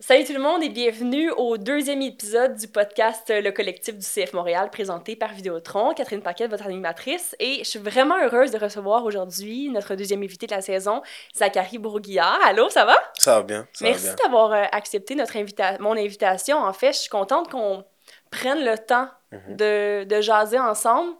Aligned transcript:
Salut 0.00 0.24
tout 0.24 0.32
le 0.32 0.38
monde 0.40 0.62
et 0.62 0.70
bienvenue 0.70 1.30
au 1.32 1.58
deuxième 1.58 2.00
épisode 2.00 2.56
du 2.56 2.66
podcast 2.68 3.28
Le 3.28 3.50
collectif 3.50 3.94
du 3.98 4.04
CF 4.06 4.32
Montréal 4.32 4.70
présenté 4.70 5.14
par 5.14 5.34
Vidéotron. 5.34 5.92
Catherine 5.92 6.22
Paquette, 6.22 6.50
votre 6.50 6.64
animatrice. 6.64 7.36
Et 7.38 7.58
je 7.58 7.64
suis 7.68 7.78
vraiment 7.78 8.16
heureuse 8.18 8.50
de 8.50 8.56
recevoir 8.58 9.04
aujourd'hui 9.04 9.68
notre 9.68 9.96
deuxième 9.96 10.22
invité 10.22 10.46
de 10.46 10.54
la 10.54 10.62
saison, 10.62 11.02
Zachary 11.36 11.76
Bourguillard. 11.76 12.38
Allô, 12.46 12.70
ça 12.70 12.86
va? 12.86 12.96
Ça 13.18 13.36
va 13.36 13.42
bien. 13.42 13.68
Ça 13.74 13.84
Merci 13.84 14.08
d'avoir 14.24 14.52
euh, 14.52 14.64
accepté 14.72 15.14
notre 15.14 15.36
invita 15.36 15.76
mon 15.80 15.92
invitation. 15.92 16.56
En 16.56 16.72
fait, 16.72 16.92
je 16.94 16.98
suis 17.00 17.10
contente 17.10 17.50
qu'on 17.50 17.84
prenne 18.30 18.64
le 18.64 18.78
temps 18.78 19.08
Mhm. 19.32 19.56
de, 19.56 20.04
de 20.04 20.20
jaser 20.22 20.58
ensemble 20.58 21.12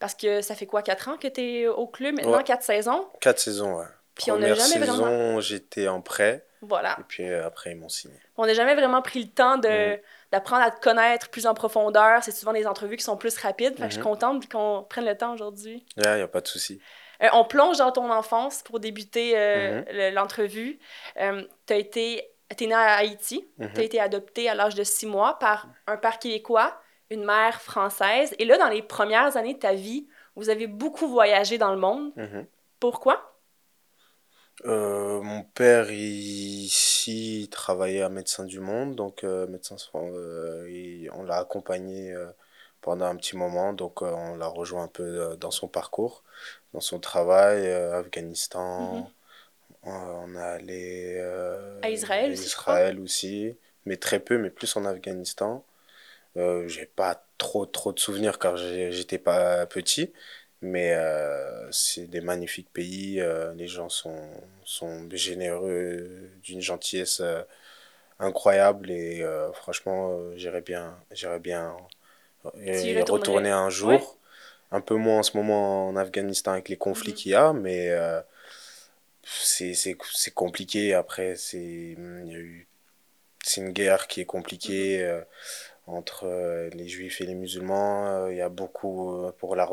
parce 0.00 0.16
que 0.16 0.40
ça 0.40 0.56
fait 0.56 0.66
quoi, 0.66 0.82
quatre 0.82 1.08
ans 1.08 1.16
que 1.16 1.28
tu 1.28 1.40
es 1.40 1.68
au 1.68 1.86
club 1.86 2.16
maintenant, 2.16 2.38
Ouais. 2.38 2.42
quatre 2.44 2.64
saisons? 2.64 3.06
Quatre 3.20 3.38
saisons, 3.38 3.76
ouais. 3.78 3.84
Puis 4.14 4.30
on 4.30 4.38
n'a 4.38 4.48
jamais 4.54 4.58
saison, 4.86 4.92
vraiment- 5.04 5.40
j'étais 5.40 5.88
en 5.88 6.00
prêt. 6.00 6.46
Voilà. 6.60 6.96
Et 7.00 7.04
puis 7.08 7.28
euh, 7.28 7.44
après, 7.46 7.72
ils 7.72 7.76
m'ont 7.76 7.88
signé. 7.88 8.14
On 8.36 8.46
n'a 8.46 8.54
jamais 8.54 8.74
vraiment 8.74 9.02
pris 9.02 9.22
le 9.24 9.28
temps 9.30 9.56
de, 9.58 9.94
Mhm. 9.94 9.98
d'apprendre 10.30 10.62
à 10.62 10.70
te 10.70 10.80
connaître 10.80 11.28
plus 11.30 11.46
en 11.46 11.54
profondeur. 11.54 12.22
C'est 12.22 12.30
souvent 12.32 12.52
des 12.52 12.66
entrevues 12.66 12.96
qui 12.96 13.02
sont 13.04 13.16
plus 13.16 13.36
rapides. 13.38 13.74
Fait 13.76 13.82
que 13.82 13.88
je 13.88 13.92
suis 13.94 13.98
Mhm. 13.98 14.04
contente 14.04 14.48
qu'on 14.48 14.86
prenne 14.88 15.04
le 15.06 15.16
temps 15.16 15.32
aujourd'hui. 15.34 15.84
Il 15.96 16.02
n'y 16.02 16.20
a 16.20 16.28
pas 16.28 16.40
de 16.40 16.46
souci. 16.46 16.80
Euh, 17.22 17.28
on 17.32 17.44
plonge 17.44 17.78
dans 17.78 17.90
ton 17.90 18.10
enfance 18.12 18.62
pour 18.62 18.78
débuter 18.80 19.32
euh, 19.36 19.78
Mhm. 19.80 19.84
le- 19.92 20.10
l'entrevue. 20.10 20.78
Tu 21.66 21.74
été. 21.74 22.28
T'es 22.56 22.66
né 22.66 22.74
à 22.74 22.96
Haïti. 22.96 23.48
Mhm. 23.58 23.72
Tu 23.72 23.80
as 23.80 23.84
été 23.84 23.98
adopté 24.00 24.48
à 24.50 24.54
l'âge 24.54 24.74
de 24.74 24.84
six 24.84 25.06
mois 25.06 25.38
par 25.38 25.68
un 25.86 25.96
père 25.96 26.18
québécois, 26.18 26.78
une 27.08 27.24
mère 27.24 27.62
française. 27.62 28.34
Et 28.38 28.44
là, 28.44 28.58
dans 28.58 28.68
les 28.68 28.82
premières 28.82 29.38
années 29.38 29.54
de 29.54 29.58
ta 29.58 29.72
vie, 29.72 30.06
vous 30.36 30.50
avez 30.50 30.66
beaucoup 30.66 31.08
voyagé 31.08 31.56
dans 31.56 31.70
le 31.72 31.78
monde. 31.78 32.12
Pourquoi? 32.78 33.31
Euh, 34.64 35.20
mon 35.22 35.42
père, 35.42 35.90
ici, 35.90 37.42
il 37.42 37.48
travaillait 37.48 38.02
à 38.02 38.08
Médecins 38.08 38.44
du 38.44 38.60
Monde. 38.60 38.94
Donc, 38.94 39.24
euh, 39.24 39.46
Médecins, 39.48 39.76
euh, 39.94 40.68
il- 40.70 41.10
on 41.12 41.22
l'a 41.24 41.38
accompagné 41.38 42.14
pendant 42.80 43.06
un 43.06 43.16
petit 43.16 43.36
moment. 43.36 43.72
Donc, 43.72 44.02
on 44.02 44.36
l'a 44.36 44.46
rejoint 44.46 44.84
un 44.84 44.88
peu 44.88 45.36
dans 45.38 45.50
son 45.50 45.68
parcours, 45.68 46.22
dans 46.74 46.80
son 46.80 47.00
travail, 47.00 47.66
Afghanistan. 47.72 49.02
Mhm. 49.02 49.12
On 49.84 50.36
est 50.36 50.38
allé 50.40 51.18
À 51.82 51.90
Israël 51.90 52.30
à 52.30 52.32
aussi, 52.32 52.48
je 52.48 52.56
crois. 52.56 52.74
Israël 52.78 53.00
aussi, 53.00 53.56
mais 53.86 53.96
très 53.96 54.20
peu, 54.20 54.38
mais 54.38 54.50
plus 54.50 54.76
en 54.76 54.84
Afghanistan. 54.84 55.64
Euh, 56.36 56.68
j'ai 56.68 56.86
pas 56.86 57.26
trop 57.38 57.66
trop 57.66 57.92
de 57.92 57.98
souvenirs 58.00 58.38
car 58.38 58.56
j'ai- 58.56 58.92
j'étais 58.92 59.18
pas 59.18 59.66
petit, 59.66 60.12
mais 60.62 60.94
euh, 60.94 61.70
c'est 61.72 62.06
des 62.06 62.20
magnifiques 62.20 62.72
pays. 62.72 63.20
euh, 63.20 63.52
les 63.54 63.68
gens 63.68 63.88
sont, 63.88 64.18
sont 64.64 65.08
généreux, 65.12 66.30
d'une 66.42 66.60
gentillesse 66.60 67.20
euh, 67.20 67.42
incroyable 68.20 68.90
et 68.90 69.24
franchement, 69.54 70.18
j'irais 70.36 70.62
bien, 70.62 70.96
j'irais 71.12 71.40
bien 71.40 71.76
y 72.64 73.00
retourner 73.02 73.50
un 73.50 73.70
jour. 73.70 73.90
Ouais. 73.90 74.00
Un 74.72 74.80
peu 74.80 74.96
moins 74.96 75.18
en 75.18 75.22
ce 75.22 75.36
moment 75.36 75.88
en 75.88 75.96
Afghanistan 75.96 76.52
avec 76.52 76.68
les 76.70 76.78
conflits 76.78 77.12
Mhm. 77.12 77.16
qu'il 77.16 77.32
y 77.32 77.34
a, 77.34 77.52
mais 77.52 77.90
c'est 79.24 80.34
compliqué. 80.34 80.94
Après, 80.94 81.36
c'est 81.36 81.96
une 83.56 83.72
guerre 83.72 84.06
qui 84.06 84.20
est 84.20 84.24
compliquée 84.24 85.02
euh, 85.02 85.20
entre 85.86 86.26
euh, 86.26 86.70
les 86.70 86.88
juifs 86.88 87.20
et 87.20 87.26
les 87.26 87.34
musulmans. 87.34 88.06
Euh, 88.26 88.32
Il 88.32 88.38
y 88.38 88.42
a 88.42 88.48
beaucoup 88.48 89.24
euh, 89.24 89.32
pour 89.38 89.56
la 89.56 89.64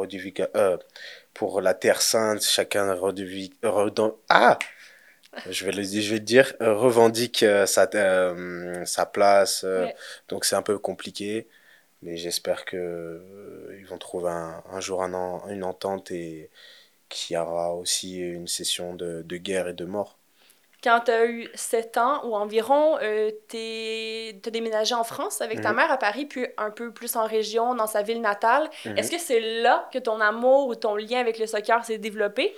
pour 1.34 1.62
la 1.62 1.74
Terre 1.74 2.02
Sainte, 2.02 2.44
chacun 2.44 2.94
redevi- 2.96 3.54
redan- 3.64 4.16
ah 4.30 4.60
je 5.50 5.66
vais 5.66 5.72
le 5.72 5.84
je 5.84 6.10
vais 6.12 6.20
le 6.20 6.26
dire 6.26 6.54
revendique 6.60 7.46
sa 7.68 7.88
sa 8.86 9.06
place. 9.06 9.64
Ouais. 9.64 9.96
donc 10.30 10.46
c'est 10.46 10.56
un 10.56 10.62
peu 10.64 10.80
compliqué. 10.80 11.48
Mais 12.04 12.18
j'espère 12.18 12.66
que 12.66 13.22
ils 13.80 13.88
vont 13.88 14.00
trouver 14.00 14.32
un, 14.32 14.64
un 14.72 14.82
jour 14.82 15.04
un 15.04 15.14
une 15.50 15.64
entente 15.66 16.12
et 16.12 16.52
qu'il 17.10 17.36
y 17.36 17.40
aura 17.40 17.76
aussi 17.76 18.20
une 18.20 18.48
session 18.50 18.96
de, 18.96 19.24
de 19.24 19.38
guerre 19.38 19.70
et 19.70 19.74
de 19.76 19.86
mort. 19.86 20.19
Quand 20.84 21.02
tu 21.02 21.12
as 21.12 21.26
eu 21.26 21.50
7 21.56 21.98
ans 21.98 22.26
ou 22.26 22.36
environ, 22.36 22.98
euh, 23.02 23.32
tu 23.50 23.58
as 24.48 24.52
déménagé 24.52 24.96
en 24.96 25.04
France 25.04 25.42
avec 25.42 25.60
ta 25.62 25.70
Mhm. 25.70 25.76
mère 25.78 25.92
à 25.92 25.98
Paris, 25.98 26.26
puis 26.26 26.48
un 26.58 26.72
peu 26.72 26.94
plus 26.94 27.16
en 27.18 27.26
région, 27.26 27.76
dans 27.76 27.88
sa 27.88 28.02
ville 28.02 28.22
natale. 28.22 28.70
Mhm. 28.86 28.98
Est-ce 28.98 29.12
que 29.12 29.18
c'est 29.20 29.40
là 29.62 29.90
que 29.92 30.00
ton 30.00 30.22
amour 30.22 30.68
ou 30.68 30.76
ton 30.76 30.96
lien 30.96 31.20
avec 31.20 31.38
le 31.40 31.48
soccer 31.48 31.84
s'est 31.84 31.98
développé? 31.98 32.56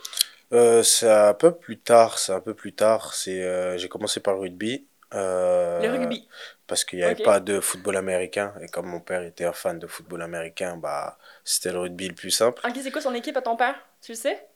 Euh, 0.53 0.83
c'est 0.83 1.09
un 1.09 1.33
peu 1.33 1.55
plus 1.55 1.79
tard, 1.79 2.19
c'est 2.19 2.33
un 2.33 2.41
peu 2.41 2.53
plus 2.53 2.73
tard. 2.73 3.13
C'est, 3.13 3.41
euh, 3.43 3.77
j'ai 3.77 3.87
commencé 3.89 4.19
par 4.19 4.33
le 4.35 4.41
rugby. 4.41 4.85
euh, 5.13 5.81
Le 5.81 5.89
rugby. 5.89 6.27
Parce 6.67 6.83
qu'il 6.85 6.99
n'y 6.99 7.05
avait 7.05 7.15
pas 7.21 7.39
de 7.39 7.59
football 7.59 7.97
américain. 7.97 8.53
Et 8.61 8.67
comme 8.67 8.87
mon 8.87 8.99
père 9.01 9.23
était 9.23 9.45
un 9.45 9.53
fan 9.53 9.77
de 9.79 9.87
football 9.87 10.21
américain, 10.21 10.77
bah, 10.77 11.17
c'était 11.43 11.71
le 11.71 11.79
rugby 11.79 12.07
le 12.09 12.15
plus 12.15 12.31
simple. 12.31 12.61
Ok, 12.65 12.77
c'est 12.81 12.91
quoi 12.91 13.01
son 13.01 13.13
équipe 13.13 13.35
à 13.37 13.41
ton 13.41 13.55
père? 13.57 13.75
Tu 14.01 14.11
le 14.13 14.17
sais? 14.17 14.47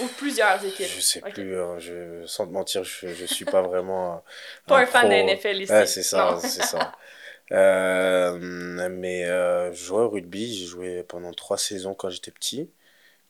Ou 0.00 0.06
plusieurs 0.18 0.64
équipes? 0.64 0.86
Je 0.88 1.00
sais 1.00 1.20
plus, 1.20 1.58
hein, 1.60 1.78
je, 1.78 2.26
sans 2.26 2.46
te 2.46 2.52
mentir, 2.52 2.84
je, 2.84 3.08
je 3.14 3.24
suis 3.24 3.44
pas 3.44 3.62
vraiment 3.62 4.22
Pas 4.66 4.80
un 4.80 4.86
fan 4.86 5.08
de 5.08 5.08
pro. 5.10 5.20
NFL 5.24 5.62
ici. 5.62 5.72
C'est 5.86 6.02
ça, 6.02 6.30
Non. 6.32 6.40
c'est 6.40 6.62
ça. 6.62 6.92
Euh, 7.52 8.38
mais 8.90 9.24
euh, 9.26 9.72
je 9.72 9.84
jouais 9.84 10.00
au 10.00 10.08
rugby, 10.10 10.54
j'ai 10.56 10.66
joué 10.66 11.02
pendant 11.04 11.32
trois 11.32 11.58
saisons 11.58 11.94
quand 11.94 12.08
j'étais 12.10 12.30
petit. 12.30 12.70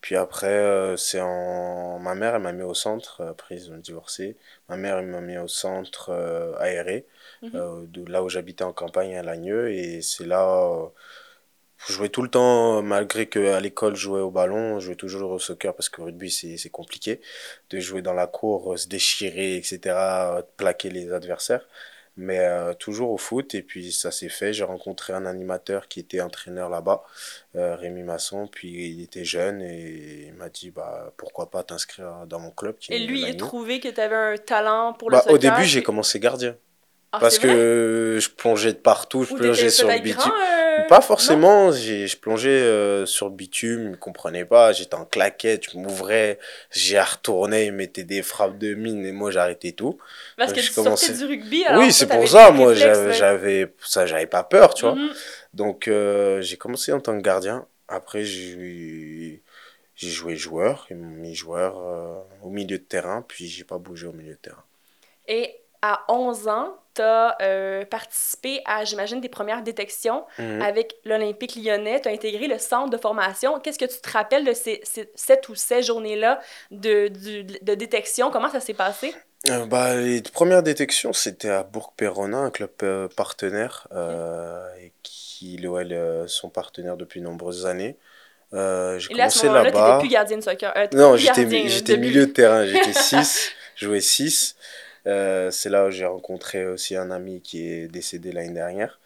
Puis 0.00 0.16
après, 0.16 0.48
euh, 0.48 0.96
c'est 0.96 1.20
en... 1.20 1.98
ma 2.00 2.14
mère, 2.14 2.34
elle 2.36 2.42
m'a 2.42 2.52
mis 2.52 2.62
au 2.62 2.74
centre, 2.74 3.22
après 3.24 3.56
ils 3.56 3.72
ont 3.72 3.78
divorcé. 3.78 4.36
Ma 4.68 4.76
mère, 4.76 4.98
elle 4.98 5.06
m'a 5.06 5.20
mis 5.22 5.38
au 5.38 5.48
centre 5.48 6.10
euh, 6.10 6.54
aéré, 6.58 7.06
Mhm. 7.42 7.56
euh, 7.56 7.86
de 7.88 8.04
là 8.10 8.22
où 8.24 8.28
j'habitais 8.28 8.64
en 8.64 8.72
campagne 8.74 9.16
à 9.16 9.22
Lagneux. 9.22 9.72
Et 9.72 10.02
c'est 10.02 10.26
là, 10.26 10.48
euh, 10.48 10.88
je 11.86 11.92
jouais 11.92 12.08
tout 12.08 12.22
le 12.22 12.30
temps, 12.30 12.82
malgré 12.82 13.28
qu'à 13.28 13.60
l'école 13.60 13.94
je 13.96 14.02
jouais 14.02 14.20
au 14.20 14.30
ballon, 14.30 14.80
je 14.80 14.86
jouais 14.86 14.94
toujours 14.96 15.30
au 15.32 15.38
soccer 15.38 15.74
parce 15.74 15.88
que 15.88 16.00
le 16.00 16.06
rugby 16.06 16.30
c'est 16.30 16.56
c'est 16.56 16.70
compliqué 16.70 17.20
de 17.70 17.80
jouer 17.80 18.02
dans 18.02 18.14
la 18.14 18.26
cour, 18.26 18.72
euh, 18.72 18.76
se 18.76 18.88
déchirer, 18.88 19.56
etc., 19.56 19.96
euh, 20.38 20.42
plaquer 20.56 20.90
les 20.90 21.12
adversaires. 21.12 21.66
Mais 22.16 22.38
euh, 22.38 22.74
toujours 22.74 23.10
au 23.10 23.18
foot, 23.18 23.56
et 23.56 23.62
puis 23.62 23.90
ça 23.90 24.12
s'est 24.12 24.28
fait. 24.28 24.52
J'ai 24.52 24.62
rencontré 24.62 25.12
un 25.12 25.26
animateur 25.26 25.88
qui 25.88 25.98
était 25.98 26.20
entraîneur 26.20 26.68
là-bas, 26.70 27.02
euh, 27.56 27.74
Rémi 27.74 28.04
Masson, 28.04 28.46
puis 28.46 28.90
il 28.92 29.02
était 29.02 29.24
jeune 29.24 29.60
et 29.60 30.26
il 30.28 30.34
m'a 30.34 30.48
dit 30.48 30.70
bah, 30.70 31.12
pourquoi 31.16 31.50
pas 31.50 31.64
t'inscrire 31.64 32.24
dans 32.28 32.38
mon 32.38 32.52
club 32.52 32.76
qui 32.78 32.92
Et 32.94 33.00
lui, 33.00 33.22
il 33.22 33.30
a 33.30 33.34
trouvé 33.34 33.80
que 33.80 33.88
tu 33.88 34.00
avais 34.00 34.14
un 34.14 34.36
talent 34.36 34.92
pour 34.92 35.10
le 35.10 35.16
Bah, 35.16 35.22
soccer. 35.22 35.34
au 35.34 35.38
début, 35.38 35.64
j'ai 35.64 35.82
commencé 35.82 36.20
gardien. 36.20 36.56
Ah, 37.10 37.18
Parce 37.20 37.38
que 37.38 38.18
je 38.20 38.28
plongeais 38.28 38.72
de 38.72 38.78
partout, 38.78 39.24
je 39.24 39.32
Ou 39.34 39.36
plongeais 39.36 39.70
sur 39.70 39.88
le 39.88 39.98
bitume. 40.00 40.32
euh, 40.32 40.63
Pas 40.88 40.96
non? 40.96 41.02
forcément, 41.02 41.72
j'ai, 41.72 42.06
je 42.06 42.16
plongeais 42.16 42.48
euh, 42.50 43.06
sur 43.06 43.28
le 43.28 43.34
bitume, 43.34 43.90
ils 43.92 43.96
comprenaient 43.98 44.44
pas, 44.44 44.72
j'étais 44.72 44.94
en 44.94 45.04
claquette, 45.04 45.70
je 45.72 45.78
m'ouvrais, 45.78 46.38
j'ai 46.70 47.00
retourné, 47.00 47.66
ils 47.66 47.72
mettaient 47.72 48.04
des 48.04 48.22
frappes 48.22 48.58
de 48.58 48.74
mine 48.74 49.04
et 49.06 49.12
moi 49.12 49.30
j'arrêtais 49.30 49.72
tout. 49.72 49.98
Parce 50.36 50.50
Donc, 50.50 50.56
que 50.56 50.62
je 50.62 50.68
tu 50.68 50.74
sortais 50.74 50.88
commençais- 50.90 51.12
du 51.14 51.24
rugby, 51.24 51.64
alors 51.64 51.82
oui, 51.82 51.92
c'est 51.92 52.06
pour 52.06 52.26
ça, 52.28 52.50
moi 52.50 52.74
j'avais, 52.74 53.72
ça 53.84 54.06
j'avais 54.06 54.26
pas 54.26 54.42
peur, 54.42 54.74
tu 54.74 54.82
vois. 54.84 54.94
Mhm. 54.94 55.10
Donc 55.54 55.88
euh, 55.88 56.40
j'ai 56.42 56.56
commencé 56.56 56.92
en 56.92 57.00
tant 57.00 57.16
que 57.16 57.22
gardien, 57.22 57.66
après 57.88 58.24
j'ai, 58.24 59.40
j'ai 59.94 60.08
joué 60.10 60.36
joueur, 60.36 60.86
ils 60.90 60.96
m'ont 60.96 61.08
mis 61.08 61.34
joueur 61.34 61.78
euh, 61.78 62.18
au 62.42 62.50
milieu 62.50 62.78
de 62.78 62.82
terrain, 62.84 63.24
puis 63.26 63.46
j'ai 63.46 63.64
pas 63.64 63.78
bougé 63.78 64.06
au 64.06 64.12
milieu 64.12 64.32
de 64.32 64.38
terrain. 64.38 64.64
Et 65.28 65.54
à 65.82 66.04
11 66.08 66.48
ans, 66.48 66.76
tu 66.94 67.02
as 67.02 67.36
participé 67.90 68.62
à, 68.64 68.84
j'imagine, 68.84 69.20
des 69.20 69.28
premières 69.28 69.62
détections 69.62 70.24
Mhm. 70.38 70.62
avec 70.62 70.94
l'Olympique 71.04 71.56
lyonnais. 71.56 72.00
Tu 72.00 72.08
as 72.08 72.12
intégré 72.12 72.46
le 72.46 72.58
centre 72.58 72.90
de 72.90 72.96
formation. 72.96 73.60
Qu'est-ce 73.60 73.78
que 73.78 73.84
tu 73.84 74.00
te 74.00 74.10
rappelles 74.10 74.44
de 74.44 74.52
ces, 74.52 74.80
ces- 74.84 75.10
cette 75.14 75.48
ou 75.48 75.54
ces 75.54 75.82
journées-là 75.82 76.40
de, 76.70 77.08
de 77.62 77.74
détection? 77.74 78.30
Comment 78.30 78.50
ça 78.50 78.60
s'est 78.60 78.74
passé? 78.74 79.14
Euh, 79.50 79.66
bah, 79.66 79.96
les 79.96 80.22
premières 80.22 80.62
détections, 80.62 81.12
c'était 81.12 81.50
à 81.50 81.64
Bourg-Péronin, 81.64 82.44
un 82.44 82.50
club 82.50 82.70
euh, 82.82 83.08
partenaire, 83.14 83.86
euh, 83.92 84.66
et 84.80 84.92
qui, 85.02 85.58
l'OL, 85.58 85.92
euh, 85.92 86.26
sont 86.26 86.48
partenaires 86.48 86.96
depuis 86.96 87.20
de 87.20 87.26
nombreuses 87.26 87.66
années. 87.66 87.96
Euh, 88.54 88.98
j'ai 88.98 89.08
là, 89.14 89.24
commencé 89.28 89.48
là-bas. 89.48 89.98
plus 89.98 90.08
gardien 90.08 90.38
de 90.38 90.42
soccer. 90.42 90.72
Euh, 90.76 90.86
Non, 90.92 91.16
j'étais, 91.16 91.44
milieu 91.44 92.26
de 92.26 92.32
terrain, 92.32 92.64
j'étais 92.64 92.92
6, 92.94 93.50
je 93.76 93.86
jouais 93.86 94.00
6. 94.00 94.56
Euh, 95.06 95.50
c'est 95.50 95.68
là 95.70 95.86
où 95.86 95.90
j'ai 95.90 96.06
rencontré 96.06 96.66
aussi 96.66 96.96
un 96.96 97.10
ami 97.10 97.42
qui 97.42 97.66
est 97.68 97.88
décédé 97.88 98.32
l'année 98.32 98.54
dernière. 98.54 99.00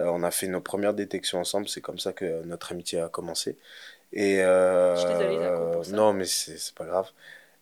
Euh, 0.00 0.06
on 0.06 0.22
a 0.22 0.30
fait 0.30 0.48
nos 0.48 0.60
premières 0.60 0.94
détections 0.94 1.38
ensemble, 1.40 1.68
c'est 1.68 1.80
comme 1.82 1.98
ça 1.98 2.12
que 2.12 2.42
notre 2.44 2.72
amitié 2.72 3.00
a 3.00 3.08
commencé. 3.08 3.58
Et 4.12 4.42
euh, 4.42 4.94
Je 4.94 5.00
suis 5.00 5.08
désolée, 5.08 5.38
Zako, 5.38 5.66
pour 5.66 5.84
ça. 5.84 5.96
non, 5.96 6.12
mais 6.12 6.24
c'est 6.26 6.74
pas 6.74 6.84
grave. 6.86 7.10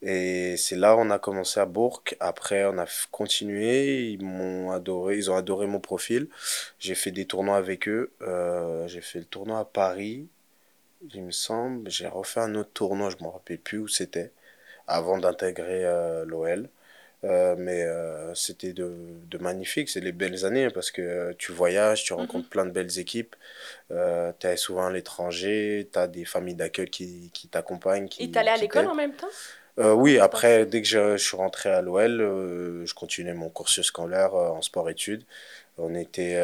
Et 0.02 0.56
c'est 0.56 0.76
là 0.76 0.96
on 0.96 1.10
a 1.10 1.18
commencé 1.18 1.60
à 1.60 1.66
Bourg. 1.66 2.02
Après, 2.20 2.64
on 2.66 2.78
a 2.78 2.86
continué. 3.10 4.10
Ils 4.12 4.22
m'ont 4.24 4.70
adoré, 4.72 5.16
ils 5.18 5.30
ont 5.30 5.36
adoré 5.36 5.66
mon 5.66 5.80
profil. 5.80 6.28
J'ai 6.78 6.94
fait 6.94 7.10
des 7.12 7.26
tournois 7.26 7.56
avec 7.58 7.88
eux. 7.88 8.12
Euh, 8.22 8.86
j'ai 8.88 9.00
fait 9.02 9.18
le 9.20 9.26
tournoi 9.26 9.60
à 9.60 9.64
Paris, 9.64 10.28
il 11.14 11.22
me 11.24 11.30
semble. 11.30 11.90
J'ai 11.90 12.08
refait 12.08 12.40
un 12.40 12.54
autre 12.54 12.70
tournoi, 12.72 13.10
je 13.10 13.22
me 13.24 13.28
rappelle 13.28 13.58
plus 13.60 13.78
où 13.78 13.88
c'était, 13.88 14.32
avant 14.88 15.18
d'intégrer 15.18 15.84
euh, 15.86 16.24
l'OL. 16.26 16.68
Euh, 17.22 17.54
mais 17.58 17.82
euh, 17.84 18.34
c'était 18.34 18.72
de, 18.72 18.94
de 19.28 19.38
magnifique, 19.38 19.90
c'est 19.90 20.00
les 20.00 20.12
belles 20.12 20.46
années 20.46 20.70
parce 20.70 20.90
que 20.90 21.02
euh, 21.02 21.32
tu 21.36 21.52
voyages, 21.52 22.02
tu 22.02 22.14
rencontres 22.14 22.48
plein 22.48 22.64
de 22.64 22.70
belles 22.70 22.98
équipes, 22.98 23.36
euh, 23.90 24.32
tu 24.40 24.46
es 24.46 24.56
souvent 24.56 24.86
à 24.86 24.90
l'étranger, 24.90 25.88
tu 25.92 25.98
as 25.98 26.08
des 26.08 26.24
familles 26.24 26.54
d'accueil 26.54 26.88
qui, 26.88 27.30
qui 27.34 27.48
t'accompagnent. 27.48 28.08
Qui, 28.08 28.22
Et 28.24 28.30
t'allais 28.30 28.50
à 28.50 28.54
qui 28.54 28.62
l'école 28.62 28.86
en 28.86 28.94
même 28.94 29.12
temps? 29.12 29.28
Oui, 29.76 30.18
après, 30.18 30.66
dès 30.66 30.82
que 30.82 30.88
je, 30.88 31.16
je 31.16 31.24
suis 31.24 31.36
rentré 31.36 31.70
à 31.70 31.80
l'OL, 31.80 32.18
je 32.84 32.92
continuais 32.92 33.32
mon 33.32 33.48
cursus 33.48 33.86
scolaire 33.86 34.34
en 34.34 34.60
sport-études. 34.60 35.24
On 35.78 35.94
était 35.94 36.38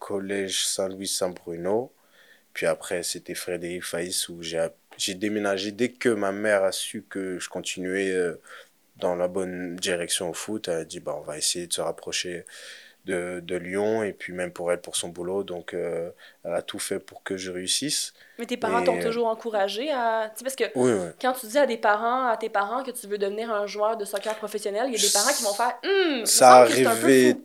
collège 0.00 0.64
Saint-Louis-Saint-Bruno. 0.66 1.92
Puis 2.52 2.66
après, 2.66 3.02
c'était 3.04 3.34
Frédéric 3.34 3.84
Faïs 3.84 4.28
où 4.28 4.42
j'ai 4.42 5.14
déménagé. 5.14 5.72
Dès 5.72 5.90
que 5.90 6.08
ma 6.08 6.32
mère 6.32 6.64
a 6.64 6.72
su 6.72 7.04
que 7.08 7.38
je 7.38 7.48
continuais 7.48 8.12
dans 9.04 9.14
la 9.14 9.28
bonne 9.28 9.76
direction 9.76 10.30
au 10.30 10.32
foot, 10.32 10.68
elle 10.68 10.78
a 10.78 10.84
dit, 10.84 10.98
bah, 10.98 11.14
on 11.18 11.20
va 11.20 11.36
essayer 11.36 11.66
de 11.66 11.72
se 11.74 11.82
rapprocher 11.82 12.46
de, 13.04 13.40
de 13.40 13.56
Lyon. 13.56 14.02
Et 14.02 14.14
puis 14.14 14.32
même 14.32 14.50
pour 14.50 14.72
elle, 14.72 14.80
pour 14.80 14.96
son 14.96 15.08
boulot. 15.10 15.44
Donc, 15.44 15.74
euh, 15.74 16.10
elle 16.42 16.54
a 16.54 16.62
tout 16.62 16.78
fait 16.78 16.98
pour 16.98 17.22
que 17.22 17.36
je 17.36 17.50
réussisse. 17.50 18.14
Mais 18.38 18.46
tes 18.46 18.56
parents 18.56 18.82
t'ont 18.82 18.96
Et 18.96 19.00
euh, 19.00 19.06
toujours 19.06 19.26
encouragé 19.26 19.90
à... 19.92 20.30
Tu 20.30 20.38
sais, 20.38 20.44
parce 20.44 20.56
que 20.56 20.64
oui, 20.74 20.92
oui. 20.92 21.08
quand 21.20 21.34
tu 21.34 21.46
dis 21.46 21.58
à 21.58 21.66
des 21.66 21.76
parents, 21.76 22.26
à 22.28 22.36
tes 22.38 22.48
parents 22.48 22.82
que 22.82 22.92
tu 22.92 23.06
veux 23.06 23.18
devenir 23.18 23.52
un 23.52 23.66
joueur 23.66 23.98
de 23.98 24.06
soccer 24.06 24.34
professionnel, 24.36 24.84
il 24.88 24.94
y 24.94 24.98
a 24.98 25.06
des 25.06 25.12
parents 25.12 25.32
qui 25.36 25.42
vont 25.42 25.52
faire 25.52 25.74
Hum, 25.84 26.24
Ça 26.24 26.60
arrivait 26.62 27.36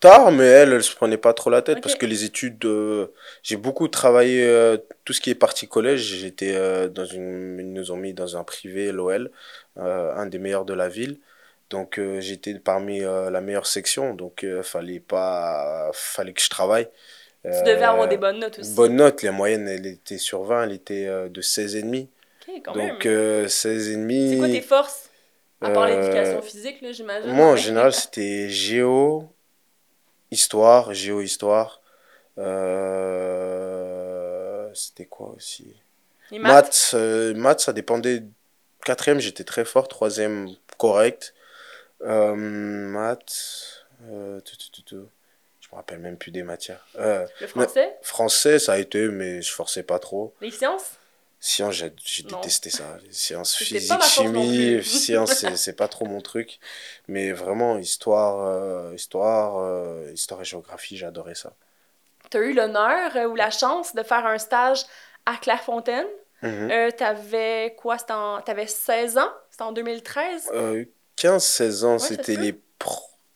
tard, 0.00 0.32
mais 0.32 0.44
elle, 0.44 0.72
elle 0.72 0.82
se 0.82 0.94
prenait 0.94 1.16
pas 1.18 1.32
trop 1.34 1.50
la 1.50 1.62
tête 1.62 1.80
parce 1.80 1.94
Ok. 1.94 2.00
que 2.00 2.06
les 2.06 2.24
études, 2.24 2.64
euh, 2.64 3.08
j'ai 3.42 3.56
beaucoup 3.56 3.88
travaillé 3.88 4.44
euh, 4.44 4.76
tout 5.04 5.12
ce 5.12 5.20
qui 5.20 5.30
est 5.30 5.34
partie 5.34 5.68
collège. 5.68 6.02
J'étais 6.02 6.54
euh, 6.54 6.88
dans 6.88 7.04
une, 7.04 7.56
ils 7.60 7.72
nous 7.72 7.90
ont 7.92 7.96
mis 7.96 8.14
dans 8.14 8.36
un 8.36 8.44
privé, 8.44 8.92
l'OL, 8.92 9.30
euh, 9.78 10.14
un 10.14 10.26
des 10.26 10.38
meilleurs 10.38 10.64
de 10.64 10.74
la 10.74 10.88
ville. 10.88 11.18
Donc 11.70 11.98
euh, 11.98 12.20
j'étais 12.20 12.54
parmi 12.58 13.02
euh, 13.02 13.30
la 13.30 13.40
meilleure 13.40 13.66
section, 13.66 14.14
donc 14.14 14.44
euh, 14.44 14.62
fallait 14.62 15.00
pas, 15.00 15.90
fallait 15.92 16.32
que 16.32 16.42
je 16.42 16.48
travaille. 16.50 16.88
Tu 17.50 17.62
devais 17.64 17.84
avoir 17.84 18.08
des 18.08 18.16
bonnes 18.16 18.38
notes 18.40 18.58
aussi. 18.58 18.74
bonne 18.74 18.96
note, 18.96 19.22
les 19.22 19.30
moyennes, 19.30 19.68
elle 19.68 19.86
était 19.86 20.18
sur 20.18 20.42
20, 20.44 20.64
elle 20.64 20.72
était 20.72 21.06
euh, 21.06 21.28
de 21.28 21.40
16,5. 21.42 22.08
Ok, 22.48 22.62
quand 22.64 22.74
Donc 22.74 23.06
même. 23.06 23.06
euh, 23.06 23.48
C'est 24.24 24.36
quoi 24.36 24.48
tes 24.48 24.60
16,5. 24.60 24.62
forces? 24.62 25.10
À 25.60 25.70
part 25.70 25.86
euh, 25.86 25.88
l'éducation 25.88 26.40
physique, 26.42 26.80
là, 26.82 26.92
j'imagine? 26.92 27.30
Moi, 27.32 27.46
en 27.46 27.56
général, 27.56 27.92
c'était 27.92 28.48
géo, 28.48 29.28
histoire, 30.30 30.92
géo-histoire. 30.94 31.80
Euh, 33.28 34.68
c'était 34.74 35.06
quoi 35.06 35.30
aussi? 35.36 35.74
Les 36.30 36.38
maths? 36.38 36.52
Maths, 36.52 36.90
euh, 36.94 37.34
maths, 37.34 37.60
ça 37.60 37.72
dépendait. 37.72 38.22
Quatrième, 38.84 39.18
j'étais 39.20 39.44
très 39.44 39.64
fort. 39.64 39.88
Troisième, 39.88 40.48
correct. 40.76 41.34
Euh, 42.02 42.34
maths, 42.36 43.86
euh, 44.10 44.40
tout, 44.40 44.56
tout, 44.72 44.82
tout. 44.82 45.08
Je 45.60 45.68
me 45.72 45.76
rappelle 45.76 45.98
même 45.98 46.16
plus 46.16 46.30
des 46.30 46.42
matières. 46.42 46.86
Euh, 46.98 47.26
Le 47.40 47.46
français? 47.46 47.96
français, 48.02 48.58
ça 48.58 48.72
a 48.74 48.78
été, 48.78 49.08
mais 49.08 49.42
je 49.42 49.52
forçais 49.52 49.82
pas 49.82 49.98
trop. 49.98 50.32
Les 50.40 50.50
sciences? 50.50 50.92
Sciences, 51.40 51.76
j'ai 51.76 52.22
détesté 52.24 52.68
ça. 52.70 52.98
C'était 53.10 53.78
physique, 53.78 54.02
chimie, 54.02 54.74
plus. 54.76 54.82
sciences, 55.04 55.44
c'est 55.54 55.76
pas 55.76 55.86
trop 55.86 56.04
mon 56.04 56.20
truc. 56.20 56.58
Mais 57.06 57.30
vraiment, 57.32 57.78
histoire, 57.78 58.44
euh, 58.44 58.94
histoire, 58.94 59.58
euh, 59.58 60.10
histoire 60.12 60.40
et 60.40 60.44
géographie, 60.44 60.96
j'adorais 60.96 61.36
ça. 61.36 61.52
T'as 62.30 62.40
eu 62.40 62.52
l'honneur 62.52 63.16
euh, 63.16 63.26
ou 63.26 63.36
la 63.36 63.50
chance 63.50 63.94
de 63.94 64.02
faire 64.02 64.26
un 64.26 64.38
stage 64.38 64.80
à 65.26 65.36
Clairefontaine. 65.36 66.06
Mhm. 66.42 66.70
Euh, 66.70 66.90
t'avais 66.90 67.74
quoi? 67.78 67.98
C'était 67.98 68.12
en... 68.12 68.40
T'avais 68.40 68.66
16 68.66 69.18
ans? 69.18 69.32
C'était 69.50 69.62
en 69.62 69.72
2013? 69.72 70.50
Euh, 70.52 70.84
15-16 71.16 71.84
ans, 71.84 71.92
Ouais, 71.94 71.98
c'était 71.98 72.36
les 72.36 72.52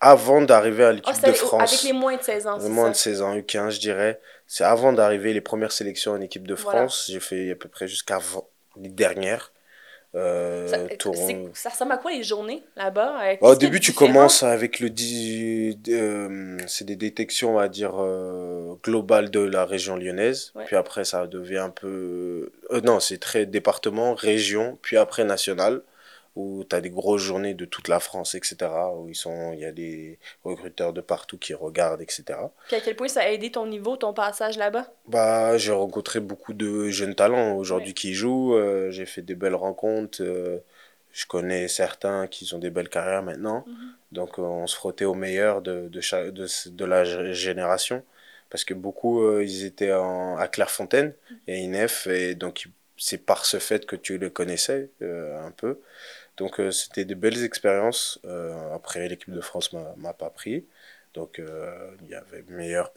avant 0.02 0.43
d'arriver 0.43 0.84
à 0.84 0.93
l'équipe 0.93 1.14
c'était 1.14 1.28
de 1.28 1.32
avec 1.37 1.40
France. 1.40 1.84
les 1.84 1.93
moins 1.93 2.16
de 2.16 2.22
16 2.22 2.46
ans, 2.49 2.58
c'est 2.60 2.69
Moins 2.69 2.90
de 2.90 2.94
ça. 2.94 3.04
16 3.04 3.22
ans, 3.22 3.37
U15, 3.37 3.70
je 3.70 3.81
dirais. 3.81 4.20
C'est 4.49 4.64
avant 4.64 4.93
d'arriver 4.93 5.32
les 5.32 5.40
premières 5.40 5.72
sélections 5.72 6.12
en 6.12 6.20
équipe 6.20 6.46
de 6.46 6.54
Voilà. 6.54 6.81
France. 6.81 7.06
J'ai 7.08 7.20
fait 7.20 7.52
à 7.52 7.54
peu 7.54 7.69
près 7.69 7.87
jusqu'à 7.87 8.19
les 8.76 8.88
dernières. 8.88 9.52
Euh, 10.14 10.69
Ça, 10.69 10.78
ça 11.54 11.69
ressemble 11.70 11.93
à 11.93 11.96
quoi 11.96 12.10
les 12.10 12.22
journées 12.22 12.62
là-bas? 12.76 13.14
Euh, 13.14 13.14
Au 13.14 13.14
qu'est-ce 13.14 13.38
qu'il 13.38 13.46
y 13.46 13.52
a 13.52 13.56
début, 13.56 13.81
tu 13.81 13.93
commences 13.94 14.43
avec 14.43 14.81
le 14.81 14.88
euh, 15.88 16.58
c'est 16.66 16.84
des 16.84 16.96
détections, 16.96 17.52
on 17.52 17.58
va 17.58 17.69
dire, 17.69 17.93
euh, 17.98 18.75
globales 18.82 19.31
de 19.31 19.40
la 19.40 19.64
région 19.64 19.96
lyonnaise. 19.96 20.52
Ouais. 20.55 20.64
Puis 20.66 20.76
après, 20.76 21.05
ça 21.05 21.26
devient 21.26 21.58
un 21.58 21.70
peu... 21.70 22.50
non, 22.84 23.00
c'est 23.00 23.19
très 23.19 23.46
département, 23.46 24.14
région, 24.14 24.78
puis 24.82 24.98
après 24.98 25.25
national, 25.25 25.81
où 26.34 26.64
tu 26.64 26.75
as 26.75 26.81
des 26.81 26.90
grosses 26.90 27.23
journées 27.23 27.55
de 27.55 27.64
toute 27.64 27.88
la 27.88 28.00
France, 28.00 28.34
etc. 28.34 28.94
Où 28.96 29.08
ils 29.08 29.14
sont, 29.14 29.52
il 29.52 29.61
y 29.61 29.64
a 29.64 29.73
des 29.73 30.19
recruteurs 30.44 30.93
de 30.93 31.00
partout 31.00 31.38
qui 31.38 31.55
regardent, 31.55 32.00
etc. 32.02 32.52
Puis 32.69 32.76
à 32.76 32.81
quel 32.81 32.96
point 32.96 33.08
ça 33.08 33.20
a 33.23 33.29
aidé 33.29 33.50
ton 33.50 33.67
niveau, 33.67 33.96
ton 33.96 34.12
passage 34.14 34.56
là-bas? 34.56 34.87
Bah, 35.06 35.58
j'ai 35.58 35.73
rencontré 35.73 36.20
beaucoup 36.20 36.55
de 36.55 36.88
jeunes 36.88 37.14
talents 37.14 37.55
aujourd'hui 37.56 37.88
Ouais. 37.90 37.94
qui 37.94 38.14
jouent. 38.14 38.55
euh, 38.56 38.90
j'ai 38.90 39.06
fait 39.06 39.23
des 39.23 39.34
belles 39.34 39.55
rencontres. 39.55 40.23
euh, 40.23 40.58
je 41.12 41.26
connais 41.26 41.69
certains 41.69 42.26
qui 42.26 42.52
ont 42.55 42.58
des 42.58 42.70
belles 42.70 42.88
carrières 42.88 43.23
maintenant. 43.23 43.64
Mhm. 43.67 43.75
Donc, 44.12 44.38
euh, 44.38 44.43
on 44.43 44.67
se 44.67 44.75
frottait 44.76 45.05
aux 45.05 45.14
meilleurs 45.14 45.61
de, 45.61 45.88
de, 45.88 46.00
chaque- 46.00 46.31
de, 46.31 46.46
de 46.70 46.84
la 46.87 47.05
génération. 47.32 48.02
Parce 48.49 48.64
que 48.64 48.75
beaucoup, 48.75 49.40
ils 49.40 49.64
étaient 49.64 49.93
en, 49.93 50.37
à 50.37 50.46
Clairefontaine 50.49 51.14
et 51.46 51.55
à 51.55 51.56
INEF. 51.56 52.06
Et 52.06 52.34
donc, 52.34 52.69
c'est 52.99 53.19
par 53.19 53.44
ce 53.46 53.58
fait 53.58 53.87
que 53.87 53.96
tu 53.96 54.19
les 54.19 54.31
connaissais 54.31 54.90
un 55.00 55.50
peu. 55.50 55.81
Donc, 56.37 56.61
euh, 56.61 56.70
c'était 56.70 57.05
des 57.05 57.14
belles 57.14 57.44
expériences. 57.44 58.19
Euh, 58.25 58.75
après, 58.75 59.08
l'équipe 59.08 59.31
de 59.32 59.40
France 59.40 59.73
m'a 59.73 59.94
m'a 59.96 60.12
pas 60.14 60.31
pris. 60.31 60.67
Donc, 61.14 61.38
euh, 61.38 61.94
il 62.02 62.08
y 62.08 62.14
avait 62.14 62.43
meilleur 62.49 62.93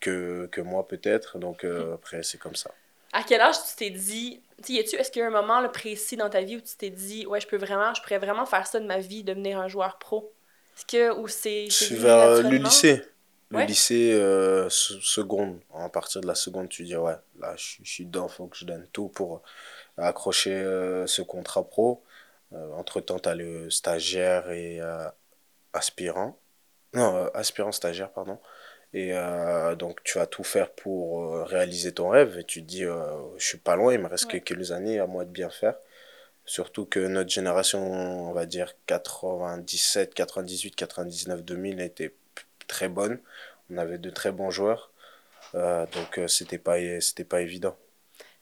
que, 0.00 0.46
que 0.46 0.60
moi, 0.60 0.86
peut-être. 0.86 1.38
Donc, 1.38 1.64
après, 1.64 2.22
c'est 2.22 2.38
comme 2.38 2.54
ça. 2.56 2.70
À 3.12 3.24
quel 3.24 3.40
âge 3.40 3.56
tu 3.68 3.76
t'es 3.76 3.90
dit, 3.90 4.40
est-ce 4.68 5.10
qu'il 5.10 5.20
y 5.20 5.24
a 5.24 5.26
un 5.26 5.30
moment 5.30 5.60
là, 5.60 5.68
précis 5.68 6.16
dans 6.16 6.30
ta 6.30 6.42
vie 6.42 6.56
où 6.56 6.60
tu 6.60 6.76
t'es 6.76 6.90
dit, 6.90 7.26
ouais, 7.26 7.40
je 7.40 7.48
peux 7.48 7.56
vraiment, 7.56 7.92
je 7.94 8.02
pourrais 8.02 8.18
vraiment 8.18 8.46
faire 8.46 8.66
ça 8.66 8.78
de 8.78 8.86
ma 8.86 8.98
vie, 9.00 9.24
devenir 9.24 9.58
un 9.58 9.66
joueur 9.68 9.98
pro? 9.98 10.32
Est-ce 10.76 10.86
que, 10.86 11.12
ou 11.18 11.26
c'est. 11.28 11.76
vers 11.90 12.42
le 12.42 12.56
lycée. 12.56 13.02
Le 13.50 13.58
Ouais. 13.58 13.62
lycée, 13.62 14.12
euh, 14.12 14.68
se- 14.70 15.00
seconde. 15.00 15.60
À 15.74 15.88
partir 15.88 16.20
de 16.20 16.26
la 16.26 16.34
seconde, 16.36 16.68
tu 16.68 16.84
dis, 16.84 16.96
ouais, 16.96 17.16
là, 17.40 17.54
je, 17.56 17.62
suis- 17.64 17.84
je 17.84 17.90
suis 17.92 18.06
dedans, 18.06 18.28
faut 18.28 18.46
que 18.46 18.56
je 18.56 18.64
donne 18.64 18.86
tout 18.92 19.08
pour 19.08 19.42
accrocher 19.98 20.52
euh, 20.54 21.06
ce 21.06 21.22
contrat 21.22 21.64
pro. 21.68 22.02
Euh, 22.52 22.72
entre-temps, 22.72 23.18
tu 23.18 23.28
as 23.28 23.34
le 23.34 23.70
stagiaire 23.70 24.50
et 24.50 24.80
euh, 24.80 25.08
aspirant. 25.72 26.38
Non, 26.94 27.16
euh, 27.16 27.28
aspirant 27.34 27.72
stagiaire, 27.72 28.10
pardon. 28.12 28.38
Et 28.92 29.12
donc, 29.78 30.02
tu 30.02 30.18
vas 30.18 30.26
tout 30.26 30.42
faire 30.42 30.72
pour 30.72 31.46
réaliser 31.46 31.92
ton 31.94 32.08
rêve. 32.08 32.38
Et 32.40 32.44
tu 32.44 32.60
te 32.62 32.66
dis, 32.66 32.82
je 32.82 33.44
suis 33.46 33.58
pas 33.58 33.76
loin, 33.76 33.92
il 33.94 34.00
me 34.00 34.08
reste 34.08 34.26
que 34.28 34.36
Ouais. 34.36 34.40
quelques 34.40 34.72
années 34.72 34.98
à 34.98 35.06
moi 35.06 35.24
de 35.24 35.30
bien 35.30 35.48
faire. 35.48 35.76
Surtout 36.44 36.86
que 36.86 36.98
notre 37.00 37.30
génération, 37.30 37.80
on 37.80 38.32
va 38.32 38.46
dire 38.46 38.74
97, 38.86 40.12
98, 40.14 40.74
99, 40.74 41.42
2000 41.44 41.80
était 41.80 42.14
très 42.66 42.88
bonne. 42.88 43.20
On 43.70 43.78
avait 43.78 43.98
de 43.98 44.10
très 44.10 44.32
bons 44.32 44.50
joueurs. 44.50 44.90
Donc, 45.54 46.20
c'était 46.26 46.58
pas, 46.58 46.78
c'était 47.00 47.24
pas 47.24 47.42
évident. 47.42 47.76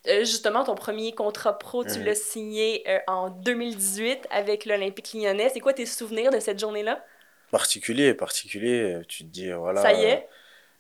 Euh, 0.06 0.20
justement, 0.20 0.64
ton 0.64 0.74
premier 0.74 1.14
contrat 1.14 1.58
pro, 1.58 1.84
tu 1.84 2.02
l'as 2.02 2.14
signé 2.14 2.88
euh, 2.88 2.98
en 3.08 3.30
2018 3.30 4.26
avec 4.30 4.64
l'Olympique 4.64 5.12
lyonnais. 5.14 5.50
C'est 5.52 5.60
quoi 5.60 5.72
tes 5.74 5.86
souvenirs 5.86 6.30
de 6.30 6.40
cette 6.40 6.58
journée-là? 6.60 7.04
Particulier, 7.50 8.14
particulier. 8.14 9.00
Tu 9.08 9.24
te 9.24 9.28
dis, 9.30 9.50
voilà. 9.52 9.82
Ça 9.82 9.92
y 9.92 10.04
euh, 10.04 10.06
est? 10.06 10.28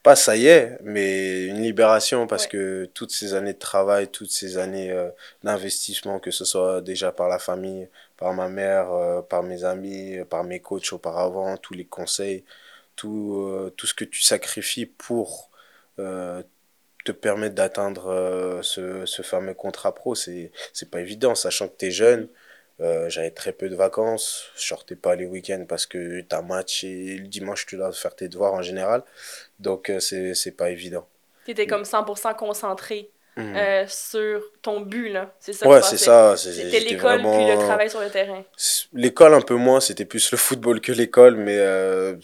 Pas 0.02 0.16
ça 0.16 0.36
y 0.36 0.46
est, 0.46 0.78
mais 0.82 1.46
une 1.46 1.62
libération 1.62 2.26
parce 2.26 2.46
Ouais. 2.46 2.48
que 2.48 2.86
toutes 2.94 3.10
ces 3.12 3.34
années 3.34 3.54
de 3.54 3.58
travail, 3.58 4.08
toutes 4.10 4.30
ces 4.30 4.58
années 4.58 4.90
euh, 4.92 5.10
d'investissement, 5.44 6.20
que 6.20 6.30
ce 6.30 6.44
soit 6.44 6.80
déjà 6.82 7.12
par 7.12 7.28
la 7.28 7.38
famille, 7.38 7.88
par 8.16 8.34
ma 8.34 8.48
mère, 8.48 8.92
euh, 8.92 9.22
par 9.22 9.42
mes 9.44 9.64
amis, 9.64 10.18
euh, 10.18 10.24
par 10.26 10.44
mes 10.44 10.60
coachs 10.60 10.92
auparavant, 10.92 11.56
tous 11.58 11.74
les 11.74 11.86
conseils, 11.86 12.44
tout, 12.96 13.34
euh, 13.48 13.70
tout 13.76 13.86
ce 13.86 13.94
que 13.94 14.04
tu 14.04 14.22
sacrifies 14.22 14.86
pour 14.86 15.50
euh, 16.00 16.42
te 17.12 17.18
permettre 17.18 17.54
d'atteindre 17.54 18.06
euh, 18.08 18.60
ce, 18.62 19.04
ce 19.06 19.22
fameux 19.22 19.54
contrat 19.54 19.94
pro, 19.94 20.14
c'est, 20.14 20.50
c'est 20.72 20.90
pas 20.90 21.00
évident, 21.00 21.34
sachant 21.34 21.68
que 21.68 21.74
tu 21.78 21.86
es 21.86 21.90
jeune. 21.90 22.28
Euh, 22.80 23.08
j'avais 23.08 23.32
très 23.32 23.50
peu 23.52 23.68
de 23.68 23.74
vacances, 23.74 24.50
je 24.56 24.62
sortais 24.66 24.94
pas 24.94 25.16
les 25.16 25.26
week-ends 25.26 25.64
parce 25.68 25.84
que 25.86 26.20
t'as 26.20 26.42
match 26.42 26.84
et 26.84 27.16
le 27.18 27.26
dimanche 27.26 27.66
tu 27.66 27.76
dois 27.76 27.92
faire 27.92 28.14
tes 28.14 28.28
devoirs 28.28 28.54
en 28.54 28.62
général. 28.62 29.02
Donc, 29.58 29.90
euh, 29.90 29.98
c'est, 29.98 30.34
c'est 30.34 30.52
pas 30.52 30.70
évident. 30.70 31.04
T'étais 31.44 31.66
comme 31.66 31.82
100% 31.82 32.36
concentré 32.36 33.10
euh, 33.38 33.84
sur 33.88 34.42
ton 34.62 34.80
but, 34.80 35.08
là. 35.10 35.32
C'est 35.40 35.52
ça 35.52 35.68
ouais, 35.68 35.80
tu 35.80 35.86
c'est 35.88 35.96
ça. 35.96 36.36
c'est- 36.36 36.52
C'était 36.52 36.80
l'école 36.80 37.18
puis 37.20 37.26
le 37.26 37.44
vraiment- 37.54 37.58
travail 37.66 37.88
sur 37.88 38.00
le 38.00 38.10
terrain. 38.10 38.44
L'école, 38.92 39.32
un 39.34 39.40
peu 39.40 39.54
moins. 39.54 39.80
C'était 39.80 40.04
plus 40.04 40.32
le 40.32 40.36
football 40.38 40.80
que 40.80 40.90
l'école. 40.90 41.36
Mais 41.36 41.56
euh, 41.56 42.16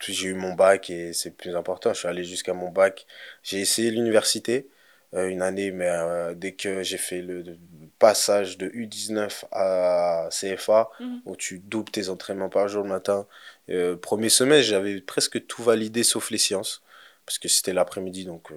j'ai 0.00 0.28
eu 0.28 0.34
mon 0.34 0.54
bac 0.54 0.90
et 0.90 1.12
c'est 1.12 1.30
plus 1.30 1.54
important. 1.56 1.92
Je 1.92 1.98
suis 2.00 2.08
allé 2.08 2.24
jusqu'à 2.24 2.54
mon 2.54 2.70
bac. 2.70 3.06
J'ai 3.42 3.60
essayé 3.60 3.90
l'université. 3.90 4.68
euh, 5.14 5.26
une 5.28 5.42
année, 5.42 5.72
mais 5.72 5.88
euh, 5.88 6.34
dès 6.34 6.52
que 6.52 6.84
j'ai 6.84 6.96
fait 6.96 7.20
le, 7.20 7.42
le 7.42 7.56
passage 7.98 8.56
de 8.58 8.68
U19 8.68 9.44
à 9.50 10.28
CFA, 10.30 10.88
Mhm. 11.00 11.22
où 11.26 11.34
tu 11.36 11.58
doubles 11.58 11.90
tes 11.90 12.08
entraînements 12.10 12.48
par 12.48 12.68
jour 12.68 12.84
le 12.84 12.88
matin, 12.88 13.26
euh, 13.70 13.96
premier 13.96 14.28
semestre, 14.28 14.68
j'avais 14.70 15.00
presque 15.00 15.44
tout 15.48 15.64
validé 15.64 16.04
sauf 16.04 16.30
les 16.30 16.38
sciences, 16.38 16.82
parce 17.26 17.38
que 17.38 17.48
c'était 17.48 17.72
l'après-midi, 17.72 18.24
donc 18.24 18.52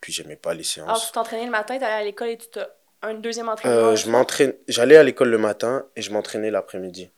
puis 0.00 0.12
j'aimais 0.12 0.34
pas 0.34 0.54
les 0.54 0.64
Alors, 0.80 0.96
tu 0.96 1.02
séances. 1.02 1.12
t'entraînais 1.12 1.44
le 1.44 1.52
matin, 1.52 1.78
t'allais 1.78 1.92
à 1.94 2.04
l'école 2.04 2.30
et 2.30 2.36
tu 2.38 2.48
t'as 2.48 2.66
un 3.02 3.14
deuxième 3.14 3.48
entraînement. 3.48 3.94
Je 3.94 4.10
m'entraîne, 4.10 4.54
j'allais 4.68 4.96
à 4.96 5.04
l'école 5.04 5.28
le 5.30 5.38
matin 5.38 5.86
et 5.94 6.02
je 6.02 6.10
m'entraînais 6.12 6.50
l'après-midi. 6.50 7.10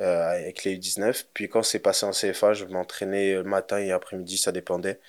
Euh, 0.00 0.30
avec 0.30 0.62
les 0.64 0.78
U19. 0.78 1.24
Puis 1.34 1.48
quand 1.48 1.64
c'est 1.64 1.80
passé 1.80 2.06
en 2.06 2.12
CFA, 2.12 2.52
je 2.54 2.64
m'entraînais 2.66 3.34
le 3.34 3.42
matin 3.42 3.78
et 3.78 3.90
après-midi, 3.90 4.38
ça 4.38 4.52
dépendait. 4.52 5.00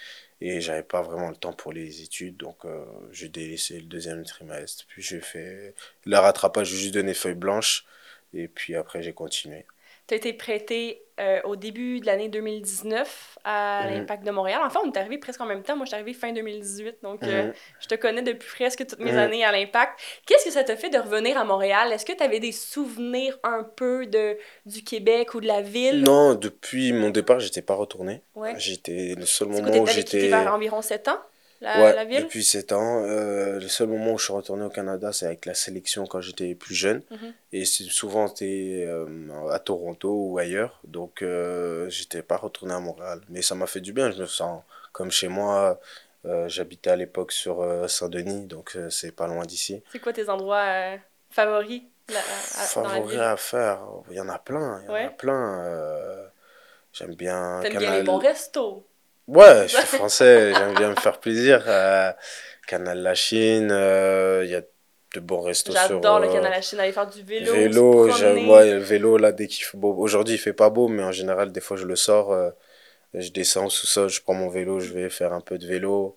Et 0.42 0.62
j'avais 0.62 0.84
pas 0.84 1.02
vraiment 1.04 1.30
le 1.30 1.36
temps 1.36 1.54
pour 1.54 1.74
les 1.74 2.02
études, 2.02 2.38
donc 2.38 2.66
euh, 2.66 2.86
j'ai 3.12 3.30
délaissé 3.30 3.76
le 3.80 3.86
deuxième 3.86 4.24
trimestre. 4.24 4.86
Puis 4.88 5.02
j'ai 5.04 5.22
fait 5.22 5.76
le 6.06 6.18
rattrapage, 6.18 6.70
j'ai 6.70 6.78
juste 6.78 6.94
donné 6.96 7.14
feuille 7.14 7.36
blanche. 7.36 7.86
Et 8.34 8.48
puis 8.48 8.76
après, 8.76 9.04
j'ai 9.04 9.14
continué. 9.14 9.66
Tu 10.10 10.16
as 10.16 10.18
été 10.18 10.34
prêté 10.34 11.04
euh, 11.20 11.40
au 11.44 11.56
début 11.56 12.00
de 12.00 12.06
l'année 12.08 12.30
2019 12.30 13.38
à 13.44 13.84
Mhm. 13.86 13.94
l'Impact 13.94 14.26
de 14.26 14.32
Montréal. 14.32 14.60
Enfin, 14.66 14.80
on 14.86 14.92
est 14.92 14.98
arrivé 14.98 15.18
presque 15.18 15.40
en 15.42 15.46
même 15.46 15.64
temps. 15.64 15.76
Moi, 15.76 15.86
je 15.86 15.90
suis 15.90 15.96
arrivée 15.96 16.14
fin 16.14 16.32
2018. 16.32 16.98
Donc, 17.04 17.22
euh, 17.24 17.48
Mhm. 17.48 17.54
je 17.82 17.88
te 17.88 17.96
connais 17.96 18.22
depuis 18.22 18.48
presque 18.50 18.88
toutes 18.88 19.00
mes 19.00 19.12
années 19.18 19.44
à 19.44 19.52
l'Impact. 19.52 20.00
Qu'est-ce 20.26 20.46
que 20.46 20.52
ça 20.52 20.64
t'a 20.64 20.76
fait 20.78 20.90
de 20.90 20.98
revenir 20.98 21.38
à 21.38 21.44
Montréal? 21.44 21.92
Est-ce 21.92 22.06
que 22.06 22.14
tu 22.14 22.24
avais 22.24 22.40
des 22.40 22.52
souvenirs 22.54 23.38
un 23.44 23.64
peu 23.64 24.06
de, 24.08 24.38
du 24.66 24.84
Québec 24.84 25.34
ou 25.36 25.42
de 25.42 25.48
la 25.48 25.62
ville? 25.62 26.02
Non, 26.02 26.36
depuis 26.36 26.92
mon 26.94 27.10
départ, 27.10 27.40
j'étais 27.40 27.62
pas 27.62 27.76
retourné. 27.76 28.22
Ouais. 28.36 28.54
J'étais 28.58 29.14
le 29.18 29.26
seul 29.26 29.50
moment 29.50 29.78
où 29.78 29.86
j'étais. 29.88 30.34
environ 30.34 30.82
7 30.82 31.10
ans, 31.10 31.20
la, 31.62 31.80
Ouais, 31.82 31.94
la 31.94 32.06
ville? 32.06 32.24
depuis 32.24 32.44
7 32.44 32.72
ans. 32.72 33.04
Euh, 33.06 33.60
le 33.60 33.68
seul 33.68 33.88
moment 33.90 34.14
où 34.14 34.18
je 34.18 34.26
suis 34.26 34.34
retourné 34.34 34.64
au 34.64 34.70
Canada, 34.70 35.12
c'est 35.14 35.26
avec 35.26 35.46
la 35.46 35.54
sélection 35.54 36.06
quand 36.08 36.22
j'étais 36.22 36.56
plus 36.56 36.76
jeune. 36.76 37.02
Mhm. 37.12 37.34
Et 37.52 37.66
c'est 37.66 37.84
souvent 37.86 38.28
c'était 38.28 38.86
euh, 38.88 39.06
à 39.52 39.60
Toronto 39.60 40.10
ou 40.12 40.38
ailleurs. 40.38 40.80
Donc 40.84 41.22
euh, 41.22 41.90
j'étais 41.90 42.22
pas 42.22 42.38
retourné 42.38 42.74
à 42.74 42.80
Montréal. 42.80 43.22
Mais 43.30 43.42
ça 43.42 43.56
m'a 43.56 43.68
fait 43.68 43.82
du 43.82 43.94
bien, 43.94 44.12
je 44.12 44.22
me 44.22 44.26
sens 44.28 44.62
comme 44.92 45.12
chez 45.12 45.28
moi. 45.28 45.80
Euh, 46.26 46.50
j'habitais 46.50 46.90
à 46.90 46.96
l'époque 46.98 47.32
sur 47.32 47.64
Saint-Denis, 47.90 48.46
donc 48.48 48.78
c'est 48.90 49.12
pas 49.16 49.28
loin 49.28 49.46
d'ici. 49.46 49.82
C'est 49.92 50.00
quoi 50.00 50.14
tes 50.14 50.30
endroits 50.30 50.98
favoris 51.30 51.84
la- 52.10 52.20
à- 52.20 52.68
Favoris 52.68 53.20
à 53.20 53.38
faire, 53.38 53.80
il 54.10 54.18
y 54.18 54.22
en 54.22 54.30
a 54.30 54.40
plein, 54.40 54.82
il 54.82 54.86
y 54.86 54.90
en 54.90 55.08
a 55.08 55.12
plein. 55.12 56.30
j'aime 56.94 57.16
bien 57.16 57.60
T'aimes 57.62 57.78
bien 57.78 57.92
les 58.00 58.04
bons 58.04 58.18
restos? 58.18 58.86
Ouais, 59.30 59.68
je 59.68 59.78
suis 59.78 59.86
français, 59.98 60.54
j'aime 60.56 60.74
bien 60.74 60.90
me 60.90 60.96
faire 60.96 61.20
plaisir. 61.20 61.64
euh, 61.68 62.12
Canal 62.68 63.00
La 63.02 63.14
Chine, 63.14 63.70
euh, 63.72 64.42
il 64.44 64.50
y 64.50 64.56
a 64.56 64.62
de 64.62 65.20
bons 65.20 65.42
restos 65.42 65.72
sur... 65.72 65.82
J'adore 65.82 66.20
le 66.20 66.28
euh, 66.28 66.34
canal 66.34 66.52
la 66.52 66.62
Chine, 66.62 66.80
aller 66.80 66.92
faire 66.92 67.08
du 67.08 67.22
vélo, 67.24 67.54
Vélo, 67.54 68.08
promener. 68.08 68.50
ouais, 68.52 68.74
le 68.74 68.80
vélo, 68.80 69.18
là, 69.18 69.32
dès 69.32 69.48
qu'il 69.48 69.66
fait 69.66 69.78
beau. 69.78 69.94
Aujourd'hui, 69.98 70.36
il 70.36 70.38
fait 70.40 70.54
pas 70.54 70.70
beau, 70.70 70.88
mais 70.88 71.04
en 71.04 71.12
général, 71.12 71.52
des 71.52 71.62
fois, 71.62 71.78
je 71.78 71.86
le 71.86 71.96
sors, 71.96 72.32
euh, 72.32 72.50
je 73.14 73.30
descends 73.30 73.66
au 73.68 73.70
sous-sol, 73.70 74.10
je 74.10 74.22
prends 74.22 74.34
mon 74.34 74.50
vélo, 74.50 74.80
je 74.80 74.94
vais 74.94 75.10
faire 75.10 75.34
un 75.34 75.42
peu 75.42 75.58
de 75.58 75.66
vélo. 75.68 76.16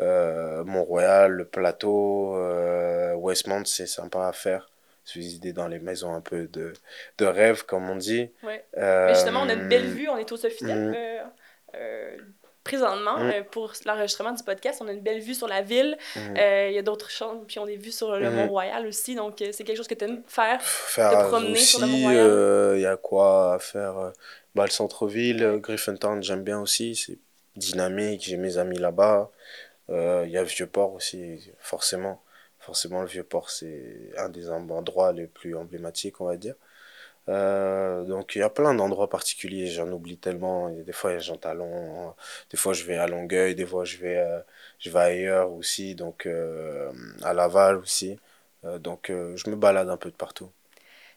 Euh, 0.00 0.64
Mont-Royal, 0.64 1.32
le 1.32 1.44
plateau, 1.44 2.36
euh, 2.36 3.14
Westmount, 3.14 3.64
c'est 3.64 3.86
sympa 3.86 4.26
à 4.28 4.32
faire. 4.32 4.68
Se 5.04 5.18
visiter 5.18 5.52
dans 5.52 5.66
les 5.66 5.80
maisons 5.80 6.14
un 6.14 6.20
peu 6.20 6.46
de, 6.46 6.72
de 7.18 7.26
rêve, 7.26 7.64
comme 7.64 7.90
on 7.90 7.96
dit. 7.96 8.30
Ouais. 8.44 8.64
Euh, 8.76 9.06
Mais 9.08 9.14
justement, 9.14 9.42
on 9.42 9.48
a 9.48 9.54
une 9.54 9.68
belle 9.68 9.86
vue, 9.86 10.08
on 10.08 10.16
est 10.16 10.30
au 10.30 10.36
Sofitel 10.36 10.90
mm. 10.90 10.94
euh, 10.96 11.18
euh, 11.74 12.16
présentement 12.64 13.18
euh, 13.18 13.42
pour 13.50 13.72
l'enregistrement 13.86 14.32
du 14.32 14.42
podcast. 14.42 14.80
On 14.82 14.88
a 14.88 14.92
une 14.92 15.00
belle 15.00 15.20
vue 15.20 15.34
sur 15.34 15.48
la 15.48 15.62
ville. 15.62 15.96
Euh, 16.16 16.68
Il 16.70 16.74
y 16.74 16.78
a 16.78 16.82
d'autres 16.82 17.10
chambres, 17.10 17.44
puis 17.46 17.58
on 17.58 17.66
est 17.66 17.76
vu 17.76 17.90
sur 17.90 18.16
le. 18.16 18.30
Mont-Royal 18.30 18.86
aussi. 18.86 19.14
Donc, 19.14 19.42
euh, 19.42 19.50
c'est 19.52 19.64
quelque 19.64 19.76
chose 19.76 19.88
que 19.88 19.94
tu 19.94 20.04
aimes 20.04 20.22
faire. 20.26 20.62
faire 20.62 21.10
te 21.10 21.28
promener 21.28 21.52
aussi, 21.52 21.66
sur 21.66 21.80
le 21.80 21.86
Mont-Royal? 21.86 22.26
euh, 22.26 22.72
il 22.76 22.82
y 22.82 22.86
a 22.86 22.96
quoi 22.96 23.54
à 23.54 23.58
faire. 23.58 24.12
Bah, 24.54 24.64
le 24.64 24.70
centre-ville, 24.70 25.58
Griffintown, 25.60 26.22
j'aime 26.22 26.42
bien 26.44 26.60
aussi. 26.60 26.94
C'est 26.94 27.18
dynamique, 27.56 28.22
j'ai 28.24 28.36
mes 28.36 28.58
amis 28.58 28.78
là-bas. 28.78 29.30
Il 29.88 30.30
y 30.30 30.38
a 30.38 30.44
Vieux-Port 30.44 30.94
aussi, 30.94 31.50
forcément. 31.58 32.22
Forcément, 32.60 33.00
le 33.02 33.08
Vieux-Port, 33.08 33.50
c'est 33.50 34.10
un 34.16 34.28
des 34.28 34.48
endroits 34.48 35.12
les 35.12 35.26
plus 35.26 35.56
emblématiques, 35.56 36.20
on 36.20 36.26
va 36.26 36.36
dire. 36.36 36.54
Euh, 37.28 38.02
donc, 38.04 38.34
il 38.34 38.40
y 38.40 38.42
a 38.42 38.50
plein 38.50 38.74
d'endroits 38.74 39.08
particuliers, 39.08 39.66
j'en 39.68 39.88
oublie 39.92 40.16
tellement. 40.18 40.68
Des 40.70 40.92
fois, 40.92 41.10
il 41.12 41.14
y 41.14 41.16
a 41.16 41.20
Jean 41.20 41.36
Talon, 41.36 42.08
hein. 42.08 42.14
des 42.50 42.56
fois, 42.56 42.72
je 42.72 42.84
vais 42.84 42.96
à 42.96 43.06
Longueuil, 43.06 43.54
des 43.54 43.66
fois, 43.66 43.84
je 43.84 43.96
vais, 43.98 44.16
euh, 44.18 44.40
je 44.80 44.90
vais 44.90 44.98
ailleurs 44.98 45.52
aussi, 45.52 45.94
donc 45.94 46.26
euh, 46.26 46.90
à 47.22 47.32
Laval 47.32 47.76
aussi. 47.76 48.18
Donc, 48.80 49.06
je 49.10 49.50
me 49.50 49.56
balade 49.56 49.88
un 49.88 49.96
peu 49.96 50.08
de 50.10 50.14
partout. 50.16 50.48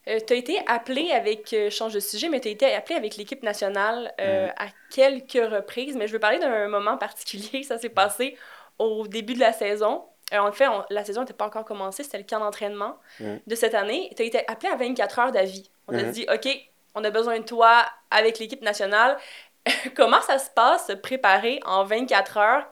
Euh, 0.07 0.19
tu 0.25 0.33
as 0.33 0.35
été 0.35 0.59
appelé 0.67 1.11
avec, 1.11 1.53
euh, 1.53 1.69
change 1.69 1.93
de 1.93 1.99
sujet, 1.99 2.27
mais 2.29 2.39
tu 2.39 2.47
as 2.47 2.51
été 2.51 2.71
appelé 2.73 2.95
avec 2.95 3.17
l'équipe 3.17 3.41
nationale 3.43 4.11
euh, 4.19 4.47
Mm. 4.47 4.51
à 4.57 4.65
quelques 4.91 5.51
reprises. 5.51 5.95
Mais 5.95 6.07
je 6.07 6.13
veux 6.13 6.19
parler 6.19 6.39
d'un 6.39 6.67
moment 6.77 6.97
particulier. 6.97 7.63
Ça 7.63 7.77
s'est 7.79 7.89
passé 7.89 8.35
au 8.79 9.07
début 9.07 9.33
de 9.35 9.39
la 9.39 9.53
saison. 9.53 10.03
En 10.33 10.51
fait, 10.51 10.67
on- 10.67 10.83
la 10.89 11.03
saison 11.05 11.21
n'était 11.21 11.33
pas 11.33 11.45
encore 11.45 11.65
commencée, 11.65 12.01
c'était 12.03 12.17
le 12.19 12.23
camp 12.23 12.39
d'entraînement 12.39 12.97
Mm. 13.19 13.35
de 13.45 13.55
cette 13.55 13.73
année. 13.75 14.11
Tu 14.15 14.23
as 14.23 14.25
été 14.25 14.39
appelé 14.47 14.71
à 14.71 14.75
24 14.75 15.19
heures 15.19 15.31
d'avis. 15.31 15.69
On 15.87 15.93
t'a 15.93 16.03
Mhm. 16.03 16.11
dit, 16.11 16.25
OK, 16.33 16.47
on 16.95 17.03
a 17.03 17.09
besoin 17.09 17.39
de 17.39 17.45
toi 17.45 17.85
avec 18.11 18.39
l'équipe 18.39 18.61
nationale. 18.61 19.17
Comment 19.95 20.21
ça 20.21 20.37
se 20.37 20.49
passe, 20.51 20.87
se 20.87 20.93
préparer 20.93 21.59
en 21.65 21.83
24 21.83 22.37
heures? 22.37 22.63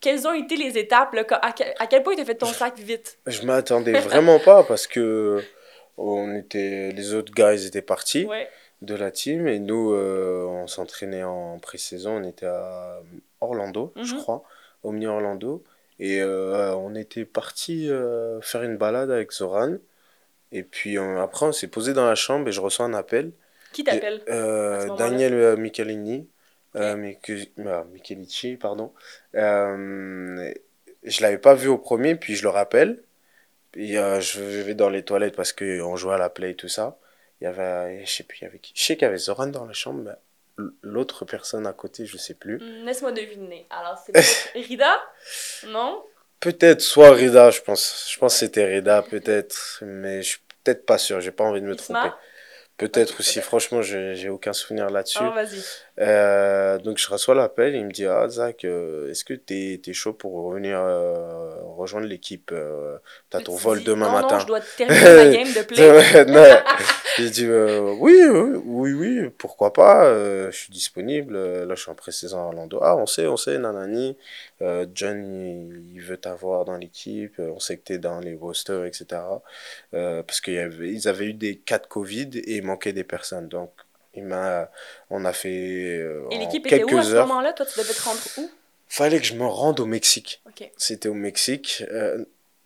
Quelles 0.00 0.26
ont 0.28 0.34
été 0.34 0.56
les 0.56 0.76
étapes? 0.78 1.12
là? 1.14 1.24
À 1.42 1.52
quel, 1.52 1.74
à 1.78 1.86
quel 1.86 2.02
point 2.02 2.14
tu 2.14 2.20
as 2.20 2.24
fait 2.24 2.34
ton 2.34 2.46
sac 2.46 2.76
vite? 2.78 3.18
Je 3.26 3.42
m'attendais 3.46 3.92
vraiment 4.00 4.38
pas 4.38 4.62
parce 4.64 4.86
que 4.86 5.42
on 5.96 6.34
était, 6.34 6.90
les 6.92 7.14
autres 7.14 7.32
gars 7.32 7.54
ils 7.54 7.66
étaient 7.66 7.80
partis 7.82 8.24
Ouais. 8.26 8.48
de 8.82 8.94
la 8.94 9.10
team 9.10 9.46
et 9.46 9.58
nous 9.58 9.92
euh, 9.94 10.44
on 10.46 10.66
s'entraînait 10.66 11.22
en 11.24 11.58
pré-saison, 11.58 12.16
on 12.22 12.24
était 12.28 12.46
à 12.46 13.00
Orlando, 13.40 13.92
je 13.96 14.14
Mhm. 14.14 14.20
crois, 14.20 14.42
au 14.82 14.90
Mini 14.90 15.06
Orlando 15.06 15.62
et 16.00 16.20
euh, 16.20 16.74
on 16.74 16.94
était 16.96 17.24
parti 17.24 17.88
euh, 17.88 18.40
faire 18.42 18.62
une 18.64 18.76
balade 18.76 19.10
avec 19.10 19.30
Zoran 19.32 19.76
et 20.54 20.62
puis 20.62 20.96
euh, 20.96 21.20
après 21.22 21.44
on 21.46 21.52
s'est 21.52 21.68
posé 21.68 21.92
dans 21.92 22.06
la 22.06 22.14
chambre 22.14 22.48
et 22.48 22.52
je 22.52 22.60
reçois 22.60 22.86
un 22.86 22.94
appel. 22.94 23.32
Qui 23.72 23.84
t'appelle? 23.84 24.22
Euh, 24.28 24.76
à 24.76 24.80
ce 24.80 24.86
moment-là? 24.86 25.10
Daniel 25.10 25.34
euh, 25.34 25.56
Michelini, 25.56 26.28
euh, 26.76 26.94
Ok. 26.94 26.98
Miche- 27.28 27.48
ah, 27.66 27.84
Michelici, 27.92 28.56
pardon. 28.56 28.92
Euh, 29.34 30.52
je 31.02 31.22
l'avais 31.22 31.38
pas 31.38 31.54
vu 31.54 31.68
au 31.68 31.78
premier, 31.78 32.14
puis 32.16 32.34
je 32.36 32.42
le 32.44 32.48
rappelle. 32.48 33.02
Puis 33.72 33.96
euh, 33.98 34.20
je 34.20 34.40
vais 34.40 34.74
dans 34.74 34.88
les 34.88 35.02
toilettes 35.02 35.34
parce 35.36 35.52
qu'on 35.52 35.96
jouait 35.96 36.14
à 36.14 36.18
la 36.18 36.30
play 36.30 36.52
et 36.52 36.54
tout 36.54 36.68
ça. 36.68 36.98
Il 37.40 37.44
y 37.44 37.46
avait, 37.48 38.04
je 38.06 38.10
sais 38.10 38.22
plus, 38.22 38.38
il 38.40 38.44
y 38.44 38.46
avait 38.46 38.58
qui. 38.60 38.72
Je 38.76 38.82
sais 38.82 38.94
qu'il 38.96 39.04
y 39.04 39.08
avait 39.08 39.18
Zoran 39.18 39.48
dans 39.48 39.66
la 39.66 39.72
chambre, 39.72 40.02
mais 40.04 40.64
l'autre 40.82 41.24
personne 41.24 41.66
à 41.66 41.72
côté, 41.72 42.06
je 42.06 42.16
sais 42.16 42.34
plus. 42.34 42.58
Hmm, 42.58 42.84
Laisse-moi 42.86 43.10
deviner. 43.12 43.66
Alors, 43.70 43.98
c'est 44.06 44.12
peut-être 44.12 44.52
Rida? 44.68 44.96
Non? 45.66 46.02
Peut-être 46.40 46.80
soit 46.80 47.10
Rida, 47.10 47.50
je 47.50 47.60
pense. 47.60 48.08
Je 48.12 48.18
pense 48.18 48.34
que 48.34 48.38
c'était 48.40 48.64
Rida, 48.66 49.02
peut-être, 49.02 49.80
mais 49.82 50.22
je 50.22 50.36
peut-être 50.64 50.86
pas 50.86 50.98
sûr. 50.98 51.20
J'ai 51.20 51.30
pas 51.30 51.44
envie 51.44 51.60
de 51.60 51.66
me 51.66 51.74
Isma? 51.74 52.00
tromper. 52.00 52.14
Peut-être 52.76 53.20
aussi. 53.20 53.40
Franchement, 53.40 53.82
je 53.82 54.14
j'ai 54.14 54.28
aucun 54.28 54.52
souvenir 54.52 54.90
là-dessus. 54.90 55.22
Euh, 56.00 56.76
donc 56.78 56.98
je 56.98 57.08
reçois 57.08 57.36
l'appel, 57.36 57.76
il 57.76 57.86
me 57.86 57.92
dit 57.92 58.04
Ah 58.04 58.28
Zach, 58.28 58.64
euh, 58.64 59.08
est-ce 59.12 59.24
que 59.24 59.32
t'es 59.34 59.80
t'es 59.80 59.92
chaud 59.92 60.12
pour 60.12 60.32
revenir 60.44 60.80
euh, 60.80 61.54
rejoindre 61.76 62.08
l'équipe 62.08 62.52
T'as 63.30 63.40
ton 63.40 63.54
vol 63.54 63.78
dis, 63.78 63.84
demain 63.84 64.06
non, 64.06 64.12
matin. 64.12 64.34
Non, 64.34 64.40
je 64.40 64.46
dois 64.46 64.60
terminer 64.60 65.00
ma 65.00 65.36
game 65.36 65.52
de 65.52 65.62
play. 65.68 66.24
Non. 66.24 66.44
J'ai 67.16 67.30
dit 67.30 67.46
euh, 67.46 67.94
oui, 67.98 68.14
oui, 68.24 68.60
oui, 68.64 68.92
oui, 68.92 69.30
pourquoi 69.38 69.72
pas, 69.72 70.04
euh, 70.06 70.50
je 70.50 70.56
suis 70.56 70.72
disponible. 70.72 71.36
euh, 71.36 71.64
Là, 71.64 71.74
je 71.74 71.82
suis 71.82 71.90
en 71.90 71.94
pré-saison 71.94 72.38
à 72.38 72.42
Orlando. 72.42 72.80
Ah, 72.82 72.96
on 72.96 73.06
sait, 73.06 73.26
on 73.26 73.36
sait, 73.36 73.58
nanani. 73.58 74.16
Euh, 74.62 74.86
John, 74.94 75.22
il, 75.24 75.94
il 75.94 76.00
veut 76.00 76.16
t'avoir 76.16 76.64
dans 76.64 76.76
l'équipe. 76.76 77.38
On 77.38 77.60
sait 77.60 77.76
que 77.76 77.84
t'es 77.84 77.98
dans 77.98 78.18
les 78.18 78.34
rosters, 78.34 78.84
etc. 78.84 79.20
Parce 79.92 80.40
qu'ils 80.40 80.58
avaient, 81.08 81.26
eu 81.26 81.34
des 81.34 81.56
cas 81.56 81.78
de 81.78 81.86
Covid 81.86 82.30
et 82.34 82.56
il 82.56 82.64
manquait 82.64 82.92
des 82.92 83.04
personnes. 83.04 83.48
Donc, 83.48 83.70
il 84.14 84.24
m'a, 84.24 84.70
on 85.10 85.24
a 85.24 85.32
fait 85.32 85.48
Et 86.30 86.38
l'équipe 86.38 86.66
était 86.66 86.84
où 86.84 86.98
à 86.98 87.02
ce 87.02 87.14
moment-là? 87.14 87.52
Toi, 87.52 87.66
tu 87.66 87.78
devais 87.78 87.92
te 87.94 88.02
rendre 88.02 88.20
où? 88.38 88.50
Fallait 88.88 89.18
que 89.18 89.26
je 89.26 89.34
me 89.34 89.46
rende 89.46 89.80
au 89.80 89.86
Mexique. 89.86 90.42
C'était 90.76 91.08
au 91.08 91.14
Mexique. 91.14 91.84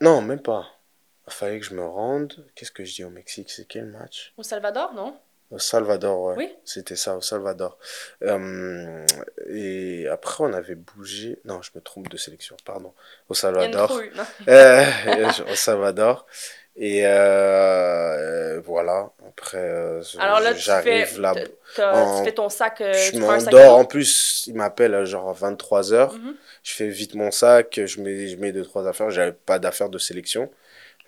Non, 0.00 0.22
même 0.22 0.40
pas. 0.40 0.77
Fallait 1.28 1.58
que 1.60 1.66
je 1.66 1.74
me 1.74 1.84
rende. 1.84 2.46
Qu'est-ce 2.54 2.72
que 2.72 2.84
je 2.84 2.94
dis 2.94 3.04
au 3.04 3.10
Mexique? 3.10 3.50
C'est 3.50 3.66
quel 3.66 3.86
match? 3.86 4.32
Au 4.36 4.42
Salvador, 4.42 4.92
non? 4.94 5.16
Au 5.50 5.58
Salvador, 5.58 6.20
ouais. 6.20 6.34
Oui. 6.36 6.54
C'était 6.64 6.94
ça, 6.96 7.16
au 7.16 7.22
Salvador. 7.22 7.78
Euh, 8.22 9.06
et 9.48 10.06
après, 10.08 10.44
on 10.44 10.52
avait 10.52 10.74
bougé. 10.74 11.38
Non, 11.46 11.62
je 11.62 11.70
me 11.74 11.80
trompe 11.80 12.08
de 12.10 12.16
sélection, 12.18 12.54
pardon. 12.66 12.92
Au 13.30 13.34
Il 13.34 13.36
y 13.36 13.46
a 13.46 13.48
une 13.64 13.72
Salvador. 13.72 13.88
trouille? 13.88 14.10
Euh, 14.48 15.30
au 15.50 15.54
Salvador. 15.54 16.26
Et 16.76 17.00
euh, 17.06 18.60
voilà, 18.64 19.10
après, 19.26 20.00
Alors 20.18 20.40
là, 20.40 20.54
j'arrive 20.54 21.18
là. 21.20 21.34
t'as- 21.74 22.18
tu 22.18 22.24
fais 22.24 22.32
ton 22.32 22.48
sac. 22.48 22.76
Je 22.80 23.18
m'endors. 23.18 23.78
En 23.78 23.84
plus, 23.84 24.44
il 24.46 24.54
m'appelle 24.54 25.04
genre 25.04 25.28
à 25.28 25.32
23h. 25.32 26.12
Mhm. 26.14 26.34
Je 26.62 26.72
fais 26.74 26.88
vite 26.88 27.14
mon 27.14 27.30
sac, 27.30 27.80
je 27.84 28.00
mets, 28.00 28.28
je 28.28 28.36
mets 28.36 28.52
deux, 28.52 28.64
trois 28.64 28.86
affaires. 28.86 29.10
J'avais 29.10 29.32
pas 29.32 29.58
d'affaires 29.58 29.88
de 29.88 29.98
sélection. 29.98 30.50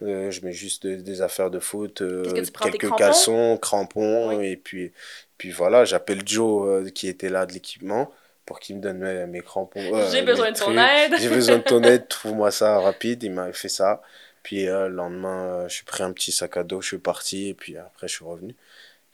Euh, 0.03 0.31
je 0.31 0.45
mets 0.45 0.53
juste 0.53 0.87
de- 0.87 0.97
des 0.97 1.23
affaires 1.23 1.51
de 1.51 1.59
foot, 1.59 2.01
euh, 2.03 2.23
que 2.25 2.41
tu 2.41 2.53
quelques 2.53 2.79
crampons? 2.79 2.97
caleçons, 2.97 3.59
crampons. 3.61 4.37
Oui. 4.39 4.47
Et 4.53 4.57
puis, 4.57 4.93
puis 5.39 5.51
voilà, 5.51 5.85
j'appelle 5.85 6.23
Joe 6.27 6.69
euh, 6.87 6.91
qui 6.91 7.09
était 7.09 7.29
là 7.29 7.45
de 7.47 7.53
l'équipement 7.53 8.11
pour 8.47 8.61
qu'il 8.61 8.77
me 8.77 8.81
donne 8.81 8.99
mes, 8.99 9.27
mes 9.27 9.41
crampons. 9.41 9.81
J'ai 10.11 10.23
besoin 10.23 10.53
de 10.53 10.59
ton 10.59 10.77
aide. 10.77 11.15
J'ai 11.19 11.29
besoin 11.29 11.59
de 11.59 11.63
ton 11.63 11.83
aide, 11.83 12.09
trouve-moi 12.09 12.51
ça 12.51 12.79
rapide. 12.81 13.23
Il 13.23 13.33
m'a 13.33 13.53
fait 13.53 13.69
ça. 13.69 14.01
Puis 14.43 14.65
le 14.65 14.89
lendemain, 14.89 15.69
je 15.69 15.75
suis 15.75 15.85
pris 15.85 16.03
un 16.03 16.13
petit 16.13 16.33
sac 16.33 16.57
à 16.57 16.65
dos, 16.65 16.81
je 16.81 16.89
suis 16.89 16.99
parti. 16.99 17.49
Et 17.49 17.55
puis 17.55 17.77
après, 17.77 18.09
je 18.09 18.15
suis 18.15 18.25
revenu. 18.25 18.57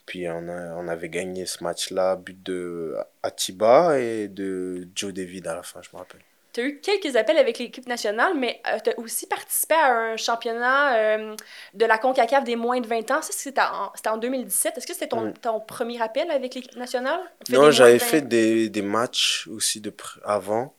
Puis 0.05 0.25
on, 0.29 0.47
a, 0.47 0.73
on 0.77 0.87
avait 0.87 1.09
gagné 1.09 1.45
ce 1.45 1.61
match-là, 1.65 2.15
but 2.15 2.41
de 2.41 2.95
Atiba 3.23 3.99
et 3.99 4.29
de 4.29 4.87
Joe 4.95 5.11
David 5.13 5.47
à 5.47 5.55
la 5.55 5.63
fin, 5.63 5.81
je 5.81 5.89
me 5.91 5.97
rappelle. 5.99 6.21
Tu 6.57 6.61
as 6.63 6.65
eu 6.65 6.79
quelques 6.81 7.15
appels 7.15 7.37
avec 7.37 7.59
l'équipe 7.59 7.87
nationale, 7.87 8.33
mais 8.35 8.59
tu 8.83 8.89
as 8.89 8.97
aussi 8.97 9.27
participé 9.27 9.75
à 9.75 9.93
un 9.93 10.17
championnat 10.17 10.97
euh, 10.97 11.35
de 11.75 11.85
la 11.85 11.99
CONCACAF 11.99 12.43
des 12.45 12.55
moins 12.55 12.79
de 12.81 12.87
20 12.87 13.11
ans. 13.11 13.21
Ça, 13.21 13.31
c'était 13.31 13.61
en, 13.61 13.91
c'était 13.93 14.09
en 14.09 14.17
2017. 14.17 14.75
Est-ce 14.75 14.87
que 14.87 14.93
c'était 14.93 15.07
ton, 15.09 15.21
Mm. 15.27 15.33
ton 15.39 15.59
premier 15.59 16.01
appel 16.01 16.31
avec 16.31 16.55
l'équipe 16.55 16.75
nationale? 16.75 17.19
Non, 17.49 17.69
j'avais 17.69 17.99
de 17.99 17.99
20 17.99 18.05
fait 18.07 18.21
des, 18.21 18.69
des 18.69 18.81
matchs 18.81 19.47
aussi 19.49 19.81
de 19.81 19.93
avant, 20.23 20.73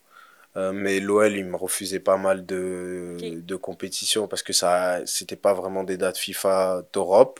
euh, 0.56 0.72
mais 0.72 0.98
l'OL, 1.00 1.32
il 1.36 1.44
me 1.44 1.56
refusait 1.56 2.00
pas 2.00 2.16
mal 2.16 2.44
de, 2.44 3.16
de 3.20 3.56
compétitions 3.56 4.26
parce 4.26 4.42
que 4.42 4.52
ça, 4.52 5.00
c'était 5.06 5.36
pas 5.36 5.54
vraiment 5.54 5.84
des 5.84 5.96
dates 5.96 6.18
FIFA 6.18 6.82
d'Europe. 6.92 7.38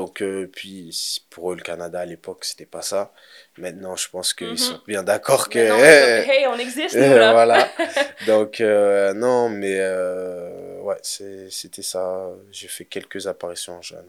Donc, 0.00 0.22
euh, 0.22 0.46
puis 0.52 0.96
pour 1.30 1.52
eux, 1.52 1.56
le 1.56 1.62
Canada 1.62 2.00
à 2.00 2.06
l'époque, 2.06 2.44
c'était 2.44 2.66
pas 2.66 2.82
ça. 2.82 3.12
Maintenant, 3.58 3.96
je 3.96 4.08
pense 4.08 4.32
qu'ils 4.34 4.48
Mhm. 4.50 4.56
sont 4.56 4.80
bien 4.86 5.02
d'accord 5.02 5.48
que. 5.48 5.58
Non, 5.68 5.76
hey, 6.32 6.46
on 6.46 6.58
existe, 6.58 6.96
nous, 6.96 7.18
là. 7.18 7.32
voilà. 7.32 7.68
Donc, 8.26 8.60
euh, 8.60 9.12
non, 9.14 9.48
mais 9.48 9.76
euh, 9.80 10.80
ouais, 10.80 10.96
c'était 11.02 11.82
ça. 11.82 12.30
J'ai 12.50 12.68
fait 12.68 12.84
quelques 12.86 13.26
apparitions 13.26 13.74
en 13.78 13.82
jeune. 13.82 14.06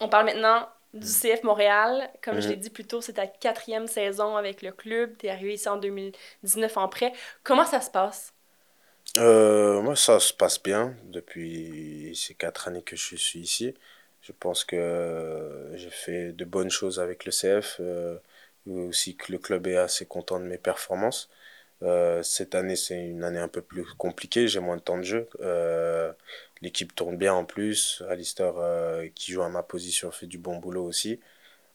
On 0.00 0.08
parle 0.08 0.26
maintenant 0.26 0.68
du 0.94 1.06
CF 1.06 1.42
Montréal. 1.42 2.10
Comme 2.22 2.40
je 2.40 2.46
Mhm. 2.46 2.50
l'ai 2.50 2.56
dit 2.56 2.70
plus 2.70 2.86
tôt, 2.86 3.00
c'est 3.00 3.14
ta 3.14 3.26
quatrième 3.26 3.86
saison 3.86 4.36
avec 4.36 4.62
le 4.62 4.72
club. 4.72 5.16
Tu 5.18 5.26
es 5.26 5.30
arrivé 5.30 5.54
ici 5.54 5.68
en 5.68 5.76
2019 5.76 6.76
en 6.76 6.88
prêt. 6.88 7.12
Comment 7.44 7.66
ça 7.66 7.80
se 7.80 7.90
passe? 7.90 8.32
Euh, 9.18 9.80
moi, 9.82 9.96
ça 9.96 10.20
se 10.20 10.32
passe 10.32 10.62
bien 10.62 10.94
depuis 11.04 12.12
ces 12.14 12.34
quatre 12.34 12.68
années 12.68 12.82
que 12.82 12.96
je 12.96 13.16
suis 13.16 13.40
ici. 13.40 13.74
Je 14.26 14.32
pense 14.32 14.64
que 14.64 14.74
euh, 14.74 15.76
j'ai 15.76 15.90
fait 15.90 16.32
de 16.32 16.44
bonnes 16.44 16.70
choses 16.70 16.98
avec 16.98 17.24
le 17.26 17.30
CF, 17.30 17.76
euh, 17.78 18.18
aussi 18.66 19.16
que 19.16 19.30
le 19.30 19.38
club 19.38 19.68
est 19.68 19.76
assez 19.76 20.04
content 20.04 20.40
de 20.40 20.46
mes 20.46 20.58
performances. 20.58 21.30
Euh, 21.82 22.22
cette 22.24 22.56
année, 22.56 22.74
c'est 22.74 22.98
une 23.06 23.22
année 23.22 23.38
un 23.38 23.48
peu 23.48 23.62
plus 23.62 23.84
compliquée, 23.94 24.48
j'ai 24.48 24.58
moins 24.60 24.76
de 24.76 24.82
temps 24.82 24.98
de 24.98 25.04
jeu. 25.04 25.28
L'équipe 26.62 26.94
tourne 26.94 27.16
bien 27.16 27.34
en 27.34 27.44
plus. 27.44 28.02
Alistair, 28.08 28.54
qui 29.14 29.32
joue 29.32 29.42
à 29.42 29.48
ma 29.48 29.62
position, 29.62 30.10
fait 30.10 30.26
du 30.26 30.38
bon 30.38 30.56
boulot 30.56 30.84
aussi. 30.84 31.20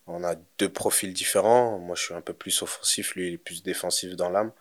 On 0.08 0.24
a 0.25 0.36
deux 0.60 0.70
profils 0.70 1.13
différents. 1.13 1.79
Moi, 1.79 1.96
je 1.96 2.03
suis 2.03 2.13
un 2.13 2.22
peu 2.22 2.34
plus 2.34 2.62
offensif, 2.63 3.15
lui, 3.15 3.29
il 3.29 3.34
est 3.36 3.38
plus 3.38 3.63
défensif 3.63 4.15
dans 4.17 4.29
l'âme. 4.29 4.51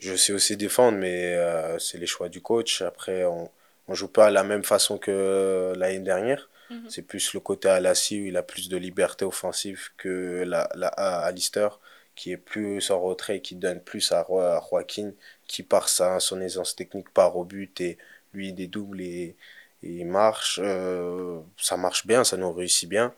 Je 0.00 0.14
sais 0.16 0.32
aussi 0.32 0.56
défendre, 0.56 0.98
mais 0.98 1.36
c'est 1.80 1.98
les 1.98 2.06
choix 2.06 2.28
du 2.28 2.40
coach. 2.42 2.82
Après, 2.82 3.24
on 3.24 3.50
ne 3.88 3.94
joue 3.94 4.08
pas 4.08 4.26
à 4.26 4.30
la 4.30 4.44
même 4.44 4.64
façon 4.64 4.98
que 4.98 5.72
l'année 5.76 6.00
dernière. 6.00 6.48
Mhm. 6.70 6.88
C'est 6.88 7.02
plus 7.02 7.34
le 7.34 7.40
côté 7.40 7.68
Alassi 7.68 8.20
où 8.20 8.26
il 8.26 8.36
a 8.36 8.42
plus 8.42 8.68
de 8.68 8.76
liberté 8.76 9.24
offensive 9.24 9.90
que 9.96 10.44
la, 10.46 10.68
la, 10.74 10.88
à 10.88 11.20
Alistair, 11.26 11.80
qui 12.14 12.32
est 12.32 12.36
plus 12.36 12.90
en 12.90 13.00
retrait 13.00 13.36
et 13.38 13.42
qui 13.42 13.56
donne 13.56 13.80
plus 13.82 14.12
à, 14.12 14.20
à 14.20 14.60
Joaquin, 14.70 15.12
qui 15.46 15.62
par 15.62 15.88
sa, 15.88 16.20
son 16.20 16.40
aisance 16.40 16.74
technique 16.76 17.10
part 17.12 17.36
au 17.36 17.44
but 17.44 17.80
et 17.80 17.98
lui 18.32 18.48
il 18.48 18.54
dédouble 18.54 19.00
et, 19.00 19.36
et 19.82 19.90
il 20.00 20.06
marche. 20.06 20.60
Euh, 20.62 21.40
ça 21.58 21.76
marche 21.76 22.06
bien, 22.06 22.24
ça 22.24 22.36
nous 22.36 22.52
réussit 22.52 22.88
bien. 22.88 23.14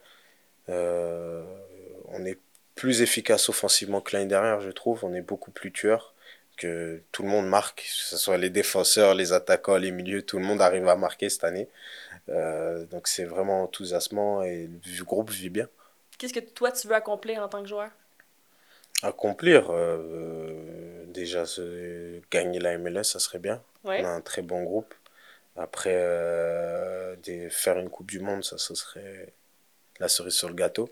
Euh, 0.69 1.43
on 2.09 2.25
est 2.25 2.39
plus 2.75 3.01
efficace 3.01 3.49
offensivement 3.49 4.01
que 4.01 4.15
l'année 4.15 4.29
dernière, 4.29 4.61
je 4.61 4.69
trouve. 4.71 5.03
On 5.03 5.13
est 5.13 5.21
beaucoup 5.21 5.51
plus 5.51 5.71
tueur 5.71 6.13
que 6.57 7.01
tout 7.11 7.23
le 7.23 7.29
monde 7.29 7.47
marque, 7.47 7.79
que 7.83 7.89
ce 7.89 8.17
soit 8.17 8.37
les 8.37 8.49
défenseurs, 8.49 9.15
les 9.15 9.33
attaquants, 9.33 9.77
les 9.77 9.91
milieux, 9.91 10.21
tout 10.23 10.37
le 10.37 10.45
monde 10.45 10.61
arrive 10.61 10.87
à 10.87 10.95
marquer 10.95 11.29
cette 11.29 11.43
année. 11.43 11.67
Euh, 12.29 12.85
donc 12.85 13.07
c'est 13.07 13.25
vraiment 13.25 13.63
enthousiasmant 13.63 14.43
et 14.43 14.67
le 14.67 15.03
groupe 15.03 15.29
vit 15.31 15.49
bien. 15.49 15.67
Qu'est-ce 16.17 16.33
que 16.33 16.39
toi, 16.39 16.71
tu 16.71 16.87
veux 16.87 16.95
accomplir 16.95 17.41
en 17.43 17.47
tant 17.49 17.61
que 17.61 17.67
joueur? 17.67 17.89
Accomplir, 19.03 19.71
euh, 19.71 21.05
déjà 21.07 21.43
gagner 22.29 22.59
la 22.59 22.73
MLS, 22.73 23.11
ça 23.11 23.19
serait 23.19 23.39
bien. 23.39 23.61
On 23.83 24.03
a 24.03 24.09
un 24.09 24.21
très 24.21 24.43
bon 24.43 24.63
groupe. 24.63 24.93
Après, 25.57 25.93
euh, 25.95 27.15
des, 27.23 27.49
faire 27.49 27.79
une 27.79 27.89
Coupe 27.89 28.09
du 28.11 28.19
Monde, 28.19 28.43
ça, 28.43 28.57
ce 28.57 28.75
serait 28.75 29.33
la 29.99 30.07
cerise 30.09 30.33
sur 30.35 30.49
le 30.49 30.55
gâteau. 30.55 30.89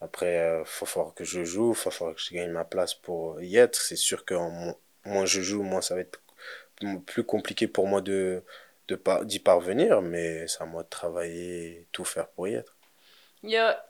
Après, 0.00 0.60
il 0.60 0.66
faut 0.66 0.86
falloir 0.86 1.14
que 1.14 1.24
je 1.24 1.44
joue, 1.44 1.70
il 1.72 1.76
faut 1.76 1.90
falloir 1.90 2.16
que 2.16 2.22
je 2.22 2.34
gagne 2.34 2.50
ma 2.52 2.64
place 2.64 2.94
pour 2.94 3.40
y 3.42 3.56
être. 3.58 3.76
C'est 3.80 3.96
sûr 3.96 4.24
que 4.24 4.34
en 4.34 4.50
mo- 4.50 4.78
moins 5.04 5.26
je 5.26 5.42
joue, 5.42 5.62
moins 5.62 5.82
ça 5.82 5.94
va 5.96 6.02
être 6.02 6.20
plus 7.06 7.24
compliqué 7.24 7.68
pour 7.68 7.86
moi 7.86 8.00
de, 8.00 8.42
de 8.90 8.96
par- 8.96 9.24
d'y 9.24 9.38
parvenir, 9.38 10.02
mais 10.02 10.46
c'est 10.48 10.62
à 10.62 10.66
moi 10.66 10.82
de 10.82 10.88
travailler 10.88 11.86
tout 11.92 12.04
faire 12.04 12.28
pour 12.28 12.48
y 12.48 12.54
être. 12.54 12.76
Il 13.44 13.50
y 13.50 13.56
a, 13.56 13.82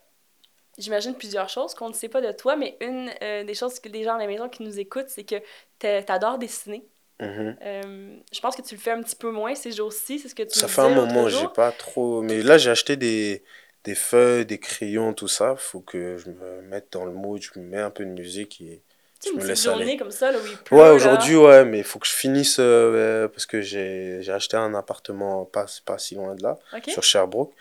j'imagine, 0.77 1.15
plusieurs 1.15 1.49
choses 1.49 1.73
qu'on 1.73 1.89
ne 1.89 1.93
sait 1.93 2.09
pas 2.09 2.21
de 2.21 2.31
toi, 2.31 2.55
mais 2.55 2.77
une 2.81 3.11
euh, 3.23 3.43
des 3.43 3.53
choses 3.55 3.79
que 3.79 3.89
les 3.89 4.03
gens 4.03 4.15
à 4.15 4.19
la 4.19 4.27
maison 4.27 4.47
qui 4.49 4.63
nous 4.63 4.79
écoutent, 4.79 5.09
c'est 5.09 5.23
que 5.23 5.35
t'a- 5.79 6.03
t'adores 6.03 6.37
dessiner. 6.37 6.85
Mhm. 7.19 7.57
Euh, 7.61 8.17
je 8.31 8.39
pense 8.39 8.55
que 8.55 8.61
tu 8.61 8.75
le 8.75 8.81
fais 8.81 8.91
un 8.91 9.01
petit 9.01 9.15
peu 9.15 9.31
moins 9.31 9.55
ces 9.55 9.71
jours-ci, 9.71 10.19
c'est 10.19 10.27
ce 10.29 10.35
que 10.35 10.43
tu 10.43 10.57
Ça 10.59 10.67
me 10.67 10.71
fait 10.71 10.81
un 10.81 10.89
moment, 10.89 11.27
j'ai 11.29 11.47
pas 11.47 11.71
trop. 11.71 12.21
Mais 12.21 12.41
là, 12.43 12.57
j'ai 12.57 12.69
acheté 12.71 12.95
des, 12.95 13.43
des 13.83 13.95
feuilles, 13.95 14.45
des 14.45 14.59
crayons, 14.59 15.13
tout 15.13 15.27
ça. 15.27 15.55
Faut 15.55 15.81
que 15.81 16.17
je 16.17 16.29
me 16.29 16.61
mette 16.61 16.91
dans 16.93 17.05
le 17.05 17.11
mood, 17.13 17.41
je 17.41 17.59
me 17.59 17.65
mets 17.65 17.79
un 17.79 17.91
peu 17.91 18.05
de 18.05 18.11
musique 18.11 18.61
et 18.61 18.81
une 19.29 19.37
me 19.39 19.45
laisse 19.45 19.63
journée 19.63 19.83
aller. 19.83 19.97
comme 19.97 20.11
ça, 20.11 20.31
là, 20.31 20.39
où 20.39 20.45
il 20.45 20.57
pleut, 20.57 20.77
Ouais, 20.77 20.89
aujourd'hui, 20.89 21.35
ouais, 21.35 21.63
mais 21.65 21.79
il 21.79 21.83
faut 21.83 21.99
que 21.99 22.07
je 22.07 22.13
finisse 22.13 22.57
euh, 22.59 23.27
parce 23.27 23.45
que 23.45 23.61
j'ai 23.61 24.17
j'ai 24.21 24.31
acheté 24.31 24.57
un 24.57 24.73
appartement 24.73 25.45
pas, 25.45 25.65
pas 25.85 25.97
si 25.97 26.15
loin 26.15 26.33
de 26.35 26.43
là, 26.43 26.57
sur 26.87 27.03
Sherbrooke, 27.03 27.53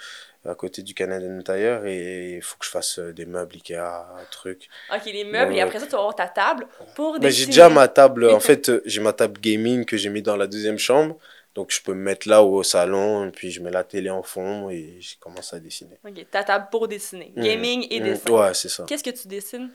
à 0.49 0.55
côté 0.55 0.83
du 0.83 0.95
Canadian 0.95 1.43
Tire, 1.43 1.85
et 1.85 2.37
il 2.37 2.43
faut 2.43 2.57
que 2.59 2.65
je 2.65 2.71
fasse 2.71 2.99
euh, 2.99 3.13
des 3.13 3.27
meubles 3.27 3.55
Ikea, 3.57 3.77
un 3.79 4.25
truc. 4.31 4.69
OK, 4.95 5.05
les 5.05 5.25
meubles, 5.25 5.55
et 5.55 5.61
après 5.61 5.79
ça, 5.81 5.85
tu 5.87 5.93
vas 5.93 5.99
avoir 5.99 6.15
ta 6.15 6.29
table 6.29 6.67
pour 6.95 7.19
Ben, 7.19 7.25
j'ai 7.29 7.29
dessiner. 7.47 7.47
déjà 7.49 7.69
ma 7.69 7.89
table, 7.89 8.31
en 8.31 8.41
fait, 8.49 8.69
euh, 8.71 8.83
j'ai 8.87 9.01
ma 9.03 9.13
table 9.13 9.39
gaming 9.41 9.85
que 9.85 9.97
j'ai 9.99 10.09
mis 10.09 10.23
dans 10.23 10.37
la 10.37 10.47
deuxième 10.47 10.79
chambre, 10.79 11.19
donc 11.55 11.73
je 11.73 11.83
peux 11.83 11.93
me 11.93 12.01
mettre 12.01 12.27
là 12.29 12.43
ou 12.43 12.55
au 12.55 12.63
salon, 12.63 13.27
et 13.29 13.31
puis 13.33 13.51
je 13.51 13.61
mets 13.61 13.71
la 13.73 13.85
télé 13.85 14.09
en 14.09 14.23
fond 14.23 14.71
et 14.71 14.97
je 15.01 15.17
commence 15.19 15.53
à 15.53 15.61
dessiner. 15.61 15.99
OK, 16.09 16.31
ta 16.31 16.43
table 16.45 16.69
pour 16.71 16.89
dessiner. 16.89 17.33
Mhm. 17.37 17.45
Gaming 17.45 17.87
et 17.91 18.01
Mhm. 18.01 18.07
dessin. 18.07 18.31
Ouais, 18.31 18.55
c'est 18.55 18.69
ça. 18.71 18.85
Qu'est-ce 18.89 19.05
que 19.05 19.11
tu 19.11 19.29
dessines? 19.29 19.69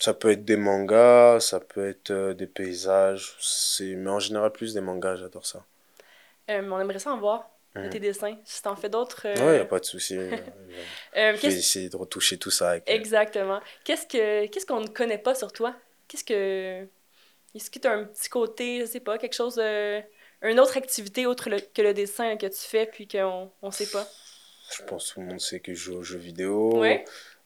Ça 0.00 0.14
peut 0.14 0.30
être 0.30 0.44
des 0.44 0.56
mangas, 0.56 1.40
ça 1.40 1.60
peut 1.60 1.88
être 1.88 2.10
euh, 2.10 2.32
des 2.34 2.46
paysages, 2.46 3.36
c'est... 3.40 3.94
mais 3.96 4.10
en 4.10 4.18
général 4.18 4.50
plus 4.50 4.72
des 4.74 4.80
mangas, 4.80 5.16
j'adore 5.16 5.44
ça. 5.44 5.64
Euh, 6.50 6.62
on 6.70 6.80
aimerait 6.80 6.98
ça 6.98 7.12
en 7.12 7.18
voir, 7.18 7.50
de 7.74 7.80
Mhm. 7.82 7.90
tes 7.90 8.00
dessins. 8.00 8.36
Si 8.44 8.62
t'en 8.62 8.76
fais 8.76 8.88
d'autres... 8.88 9.22
euh, 9.26 9.46
Ouais, 9.46 9.56
y 9.58 9.60
a 9.60 9.64
pas 9.66 9.78
de 9.78 9.84
souci. 9.84 10.16
euh, 10.18 10.32
Je 11.14 11.46
vais 11.46 11.52
essayer 11.54 11.88
de 11.90 11.96
retoucher 11.96 12.38
tout 12.38 12.50
ça 12.50 12.70
avec. 12.70 12.88
euh, 12.88 12.94
Exactement. 12.94 13.60
Qu'est-ce 13.84 14.06
que 14.06 14.46
qu'est-ce 14.46 14.66
qu'on 14.66 14.80
ne 14.80 14.88
connaît 14.88 15.18
pas 15.18 15.34
sur 15.34 15.52
toi? 15.52 15.74
Qu'est-ce 16.08 16.24
que... 16.24 16.86
Est-ce 17.54 17.70
que 17.70 17.78
tu 17.78 17.86
as 17.88 17.92
un 17.92 18.04
petit 18.04 18.28
côté, 18.28 18.80
je 18.80 18.86
sais 18.86 19.00
pas, 19.00 19.18
quelque 19.18 19.34
chose... 19.34 19.58
euh, 19.62 20.00
Une 20.42 20.58
autre 20.60 20.76
activité 20.78 21.26
autre 21.26 21.50
le- 21.50 21.60
que 21.60 21.82
le 21.82 21.92
dessin 21.92 22.36
que 22.38 22.46
tu 22.46 22.58
fais 22.60 22.86
puis 22.86 23.06
qu'on 23.06 23.50
on 23.60 23.70
sait 23.70 23.86
pas? 23.90 24.06
Je 24.76 24.82
pense 24.84 25.08
que 25.10 25.14
tout 25.14 25.20
le 25.20 25.26
monde 25.26 25.40
sait 25.40 25.60
que 25.60 25.74
je 25.74 25.78
joue 25.84 25.96
aux 25.98 26.02
jeux 26.02 26.18
vidéo. 26.18 26.78
Ouais. 26.78 27.04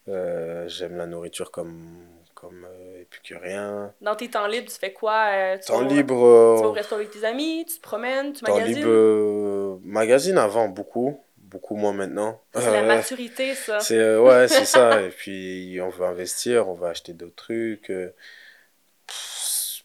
Euh, 0.08 0.68
j'aime 0.68 0.96
la 0.96 1.06
nourriture 1.06 1.50
comme, 1.50 2.06
comme 2.44 2.66
euh, 2.70 3.00
épicurien. 3.02 3.92
Dans 4.00 4.14
tes 4.16 4.28
temps 4.28 4.46
libres, 4.46 4.70
tu 4.70 4.78
fais 4.78 4.92
quoi? 4.92 5.26
Euh, 5.32 5.58
tu 5.58 5.66
Temps 5.66 5.82
vas 5.82 5.88
libre, 5.88 6.14
Tu 6.14 6.62
vas 6.62 6.68
au 6.68 6.70
euh, 6.70 6.72
resto 6.72 6.94
avec 6.94 7.10
tes 7.10 7.24
amis, 7.24 7.64
tu 7.68 7.76
te 7.76 7.82
promènes, 7.82 8.32
tu 8.32 8.42
temps 8.42 8.52
magasines? 8.52 8.76
libre, 8.76 8.88
euh, 8.88 9.78
magazine 9.82 10.38
avant, 10.38 10.68
beaucoup. 10.68 11.20
Beaucoup 11.36 11.76
moins 11.76 11.92
maintenant. 11.92 12.40
C'est 12.54 12.70
la 12.70 12.82
maturité, 12.82 13.54
ça. 13.54 13.78
C'est 13.78 14.16
ouais, 14.16 14.48
c'est 14.48 14.64
ça. 14.64 15.00
Et 15.06 15.10
puis 15.10 15.78
on 15.80 15.88
veut 15.88 16.04
investir, 16.06 16.68
on 16.68 16.74
va 16.74 16.88
acheter 16.88 17.12
d'autres 17.12 17.36
trucs. 17.36 17.92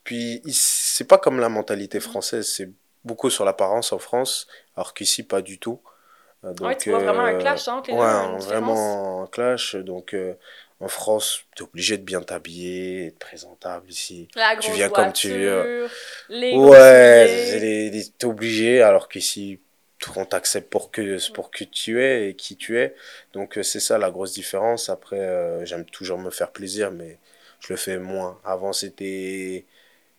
Puis 0.04 0.41
c'est 0.52 1.08
pas 1.08 1.17
comme 1.17 1.39
la 1.39 1.50
mentalité 1.50 2.00
française, 2.00 2.48
c'est 2.48 2.72
beaucoup 3.04 3.30
sur 3.30 3.45
l'apparence 3.45 3.93
en 3.93 4.00
France, 4.00 4.48
alors 4.76 4.93
qu'ici 4.93 5.24
pas 5.24 5.41
du 5.41 5.60
tout. 5.60 5.80
Euh, 6.45 6.49
Ouais, 6.49 6.56
Donc 6.56 6.78
tu 6.78 6.89
vois 6.89 6.99
vraiment 6.99 7.21
un 7.25 7.34
euh, 7.34 7.39
clash 7.39 7.67
entre 7.67 7.91
les 7.91 7.97
ouais, 7.97 8.04
deux, 8.04 8.32
une 8.32 8.38
différence. 8.38 8.47
vraiment 8.47 9.23
un 9.23 9.28
clash. 9.28 9.75
Donc 9.75 10.13
euh, 10.13 10.34
en 10.80 10.88
France, 10.88 11.41
tu 11.56 11.63
es 11.63 11.65
obligé 11.65 11.97
de 11.97 12.04
bien 12.04 12.21
t'habiller, 12.21 13.08
être 13.08 13.19
présentable 13.19 13.89
ici. 13.89 14.28
La 14.36 14.56
tu 14.56 14.71
viens 14.71 14.89
comme 14.89 15.12
tu 15.13 15.30
veux. 15.30 15.88
les 16.30 16.56
Ouais, 16.56 18.02
t'es 18.17 18.25
obligé, 18.25 18.82
alors 18.82 19.10
qu'ici 19.10 19.60
on 20.15 20.25
t'accepte 20.25 20.69
pour 20.69 20.91
que 20.91 21.32
pour 21.34 21.52
que 21.52 21.63
tu 21.65 22.02
es 22.02 22.30
et 22.30 22.34
qui 22.36 22.56
tu 22.56 22.78
es 22.80 22.95
donc 23.34 23.58
euh, 23.58 23.63
c'est 23.63 23.82
ça 23.82 23.97
la 23.97 24.10
grosse 24.10 24.34
différence 24.34 24.88
après 24.89 25.19
euh, 25.19 25.65
j'aime 25.65 25.84
toujours 25.86 26.17
me 26.17 26.30
faire 26.30 26.52
plaisir 26.52 26.89
mais 26.91 27.17
je 27.60 27.73
le 27.73 27.78
fais 27.78 27.97
moins 27.99 28.39
avant 28.45 28.71
c'était 28.71 29.65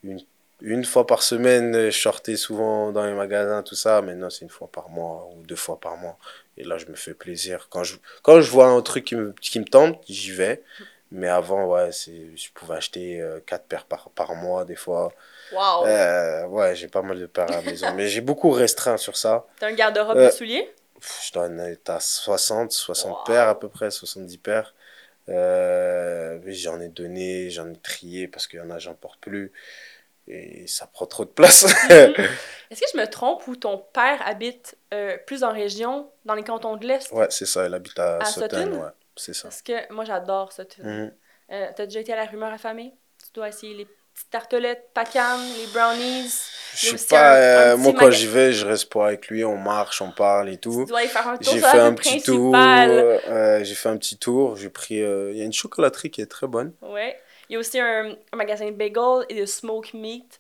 une, 0.04 0.20
une 0.62 0.85
fois 0.85 1.07
par 1.07 1.23
semaine 1.23 1.90
je 1.90 1.99
sortais 1.99 2.37
souvent 2.37 2.92
dans 2.92 3.05
les 3.07 3.14
magasins 3.14 3.62
tout 3.62 3.75
ça 3.75 4.03
maintenant 4.03 4.31
c'est 4.31 4.42
une 4.44 4.51
fois 4.51 4.68
par 4.70 4.88
mois 4.90 5.29
ou 5.35 5.42
deux 5.42 5.57
fois 5.57 5.79
par 5.81 5.96
mois 5.96 6.18
et 6.57 6.64
là 6.64 6.79
je 6.79 6.87
me 6.87 6.94
fais 6.94 7.14
plaisir 7.14 7.68
quand 7.70 7.85
je 7.85 7.96
quand 8.23 8.40
je 8.40 8.51
vois 8.51 8.66
un 8.68 8.81
truc 8.83 9.05
qui 9.07 9.16
me, 9.16 9.33
qui 9.40 9.59
me 9.61 9.64
tente 9.64 10.01
j'y 10.09 10.33
vais 10.33 10.62
mais 11.12 11.29
avant 11.29 11.66
ouais 11.66 11.90
je 11.92 12.49
pouvais 12.55 12.77
acheter 12.77 13.20
euh, 13.20 13.40
quatre 13.46 13.64
paires 13.64 13.87
par, 13.87 14.11
par 14.11 14.35
mois 14.35 14.64
des 14.64 14.77
fois 14.77 15.12
Wow! 15.53 15.85
euh, 15.87 16.46
ouais, 16.46 16.77
j'ai 16.77 16.87
pas 16.87 17.03
mal 17.03 17.18
de 17.18 17.27
paires 17.27 17.49
à 17.49 17.57
la 17.57 17.62
maison. 17.62 17.92
mais 17.94 18.07
j'ai 18.07 18.20
beaucoup 18.20 18.51
restreint 18.51 18.96
sur 18.96 19.16
ça. 19.16 19.46
T'as 19.59 19.66
un 19.68 19.73
garde-robe 19.73 20.16
Euh, 20.16 20.27
de 20.29 20.31
souliers? 20.33 20.70
Pff, 21.01 21.27
Je 21.27 21.33
dois 21.33 21.46
en 21.49 21.59
être 21.59 21.90
à 21.90 21.99
60, 21.99 22.70
60 22.70 23.12
Wow. 23.18 23.25
paires 23.27 23.49
à 23.49 23.59
peu 23.59 23.68
près, 23.68 23.90
70 23.90 24.38
paires. 24.38 24.75
Euh, 25.29 26.38
j'en 26.46 26.81
ai 26.81 26.88
donné, 26.88 27.51
j'en 27.51 27.68
ai 27.70 27.77
trié 27.79 28.29
parce 28.29 28.46
qu'il 28.46 28.59
y 28.61 28.62
en 28.62 28.70
a, 28.70 28.79
j'en 28.79 28.94
porte 28.94 29.20
plus. 29.20 29.53
Et 30.32 30.66
ça 30.68 30.86
prend 30.86 31.06
trop 31.06 31.24
de 31.24 31.30
place. 31.30 31.64
Est-ce 32.70 32.80
que 32.80 32.86
je 32.94 32.98
me 32.98 33.06
trompe 33.06 33.46
ou 33.48 33.56
ton 33.56 33.78
père 33.78 34.20
habite 34.26 34.76
euh, 34.94 35.16
plus 35.26 35.42
en 35.42 35.52
région, 35.52 36.08
dans 36.24 36.34
les 36.34 36.44
cantons 36.44 36.76
de 36.76 36.86
l'Est? 36.86 37.12
ouais, 37.12 37.26
c'est 37.30 37.46
ça, 37.46 37.64
elle 37.66 37.74
habite 37.74 37.98
à, 37.98 38.18
À 38.18 38.24
Sutton, 38.24 38.46
Sutton? 38.46 38.76
ouais, 38.82 38.90
c'est 39.16 39.34
ça. 39.34 39.48
Parce 39.48 39.62
que 39.62 39.92
moi, 39.92 40.04
j'adore 40.04 40.52
tu- 40.54 40.82
Mhm. 40.82 41.12
Euh, 41.52 41.66
T'as 41.74 41.86
déjà 41.86 41.98
été 42.00 42.12
à 42.12 42.16
la 42.16 42.26
rumeur 42.26 42.52
affamée? 42.52 42.94
Tu 43.18 43.32
dois 43.34 43.48
essayer 43.48 43.74
les 43.74 43.84
petites 43.86 44.30
tartelettes, 44.30 44.90
pacanes, 44.94 45.40
les 45.58 45.66
brownies. 45.72 46.28
Je 46.74 46.86
Il 46.86 46.94
y 46.94 46.96
sais 46.96 47.06
pas, 47.08 47.32
un- 47.32 47.32
un 47.32 47.74
euh, 47.74 47.76
moi 47.76 47.92
quand 47.96 48.10
j'y 48.12 48.28
vais, 48.28 48.52
je 48.52 48.64
reste 48.64 48.92
pas 48.92 49.08
avec 49.08 49.26
lui, 49.26 49.44
on 49.44 49.56
marche, 49.56 50.00
on 50.00 50.12
parle 50.12 50.50
et 50.50 50.58
tout. 50.58 50.84
Tu 50.84 50.90
dois 50.90 51.00
aller 51.00 51.08
faire 51.08 51.26
un 51.26 51.36
tour 51.36 51.52
J'ai 51.52 51.60
fait 51.60 51.78
un 51.78 51.92
petit 51.92 52.22
tour, 52.22 52.54
euh, 52.54 53.64
j'ai 53.64 53.74
fait 53.74 53.88
un 53.88 53.96
petit 53.96 54.16
tour, 54.16 54.54
j'ai 54.56 54.70
pris, 54.70 54.94
il 54.94 55.36
y 55.36 55.42
a 55.42 55.44
une 55.44 55.52
chocolaterie 55.52 56.10
qui 56.12 56.20
est 56.20 56.26
très 56.26 56.46
bonne. 56.46 56.72
Ouais. 56.82 57.18
Il 57.50 57.54
y 57.54 57.56
a 57.56 57.58
aussi 57.58 57.78
un, 57.80 58.16
un 58.32 58.36
magasin 58.36 58.64
de 58.66 58.70
bagels 58.76 59.26
et 59.28 59.34
de 59.38 59.44
smoke 59.44 59.88
meat. 59.92 60.38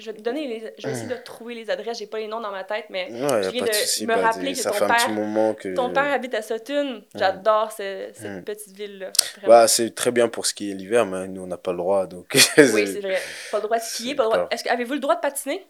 Je 0.00 0.12
vais 0.12 0.16
te 0.16 0.22
donner 0.22 0.46
les... 0.46 0.72
Je 0.78 0.86
vais 0.86 0.92
essayer 0.92 1.08
de 1.08 1.16
trouver 1.24 1.56
les 1.56 1.70
adresses. 1.70 1.98
J'ai 1.98 2.06
pas 2.06 2.18
les 2.18 2.28
noms 2.28 2.40
dans 2.40 2.52
ma 2.52 2.62
tête, 2.62 2.84
mais 2.88 3.10
Non, 3.10 3.42
Je 3.42 3.50
viens 3.50 3.64
de 3.64 4.06
me 4.06 4.14
rappeler 4.22 4.52
que 4.52 4.58
ça 4.58 4.70
ton 4.70 4.76
fait 4.76 4.84
un 4.84 4.88
petit 4.94 5.06
père- 5.06 5.14
moment 5.14 5.54
que. 5.54 5.74
ton 5.74 5.92
père 5.92 6.12
habite 6.12 6.34
à 6.34 6.42
Sutton. 6.42 7.02
J'adore 7.16 7.72
ce- 7.72 8.08
cette 8.14 8.30
Mm. 8.42 8.44
petite 8.44 8.76
ville-là. 8.76 9.12
Bah, 9.44 9.66
c'est 9.66 9.92
très 9.96 10.12
bien 10.12 10.28
pour 10.28 10.46
skier 10.46 10.72
l'hiver, 10.74 11.04
mais 11.04 11.26
nous, 11.26 11.42
on 11.42 11.46
n'a 11.48 11.56
pas 11.58 11.72
le 11.72 11.78
droit. 11.78 12.06
Donc, 12.06 12.26
oui, 12.58 12.86
c'est 12.86 13.00
vrai. 13.00 13.18
Pas 13.50 13.56
le 13.58 13.62
droit 13.64 13.76
de 13.78 13.82
skier. 13.82 14.14
Pas 14.14 14.22
le 14.22 14.28
droit... 14.30 14.48
Est-ce 14.52 14.62
que 14.62 14.68
avez-vous 14.70 14.94
le 14.94 15.00
droit 15.00 15.16
de 15.16 15.20
patiner? 15.20 15.66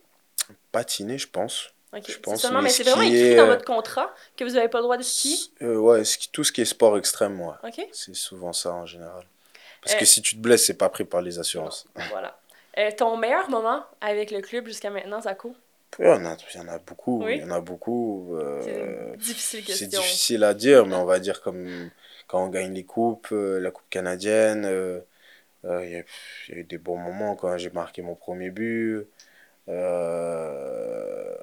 patiner, 0.73 1.17
je 1.17 1.29
pense. 1.29 1.71
Ok. 1.97 2.03
Je 2.07 2.13
C'est 2.13 2.21
pense, 2.21 2.43
seulement, 2.43 2.61
mais 2.61 2.69
c'est 2.69 2.83
vraiment 2.83 3.01
écrit 3.03 3.35
dans 3.35 3.45
euh, 3.45 3.47
votre 3.47 3.65
contrat 3.65 4.15
que 4.37 4.45
vous 4.45 4.51
n'avez 4.51 4.69
pas 4.69 4.79
le 4.79 4.85
droit 4.85 4.99
de 4.99 5.03
skier. 5.03 5.39
Euh, 5.63 5.77
ouais, 5.77 6.03
tout 6.33 6.45
ce 6.45 6.53
qui 6.53 6.61
est 6.61 6.67
sport 6.67 6.99
extrême, 6.99 7.41
ouais. 7.41 7.55
Ok. 7.65 7.81
C'est 7.93 8.15
souvent 8.15 8.53
ça 8.53 8.75
en 8.75 8.85
général. 8.85 9.25
Parce 9.83 9.95
Euh, 9.95 9.99
que 9.99 10.05
si 10.05 10.23
tu 10.23 10.37
te 10.37 10.41
blesses, 10.41 10.67
c'est 10.67 10.75
pas 10.79 10.89
pris 10.89 11.05
par 11.05 11.23
les 11.23 11.39
assurances. 11.39 11.87
Voilà. 12.11 12.39
Euh, 12.79 12.91
ton 12.97 13.17
meilleur 13.17 13.49
moment 13.51 13.85
avec 14.01 14.31
le 14.31 14.41
club 14.41 14.67
jusqu'à 14.67 14.91
maintenant, 14.91 15.21
Zako? 15.21 15.55
Il 15.99 16.05
y 16.05 16.09
en 16.09 16.25
a, 16.27 16.37
il 16.55 16.57
y 16.57 16.61
en 16.61 16.69
a 16.69 16.79
beaucoup. 16.79 17.25
Oui. 17.25 17.37
Il 17.37 17.41
y 17.41 17.45
en 17.45 17.51
a 17.51 17.61
beaucoup. 17.61 18.37
euh, 18.37 19.17
C'est 19.69 19.89
difficile 19.89 20.45
à 20.45 20.55
dire, 20.55 20.87
mais 20.87 20.95
on 20.97 21.05
va 21.05 21.19
dire 21.19 21.41
comme 21.41 21.91
quand 22.27 22.45
on 22.45 22.49
gagne 22.49 22.73
les 22.75 22.85
coupes, 22.85 23.29
euh, 23.33 23.59
la 23.59 23.71
coupe 23.71 23.89
canadienne. 23.91 24.65
euh, 24.67 25.01
euh, 25.65 25.85
Il 25.85 25.91
y, 25.93 25.97
a- 25.97 26.05
il 26.49 26.55
y 26.55 26.59
a 26.59 26.61
eu 26.61 26.65
des 26.65 26.79
bons 26.79 26.99
moments 26.99 27.35
quand 27.37 27.57
j'ai 27.59 27.71
marqué 27.71 28.03
mon 28.03 28.15
premier 28.15 28.51
but. 28.51 29.07
Euh, 29.69 31.35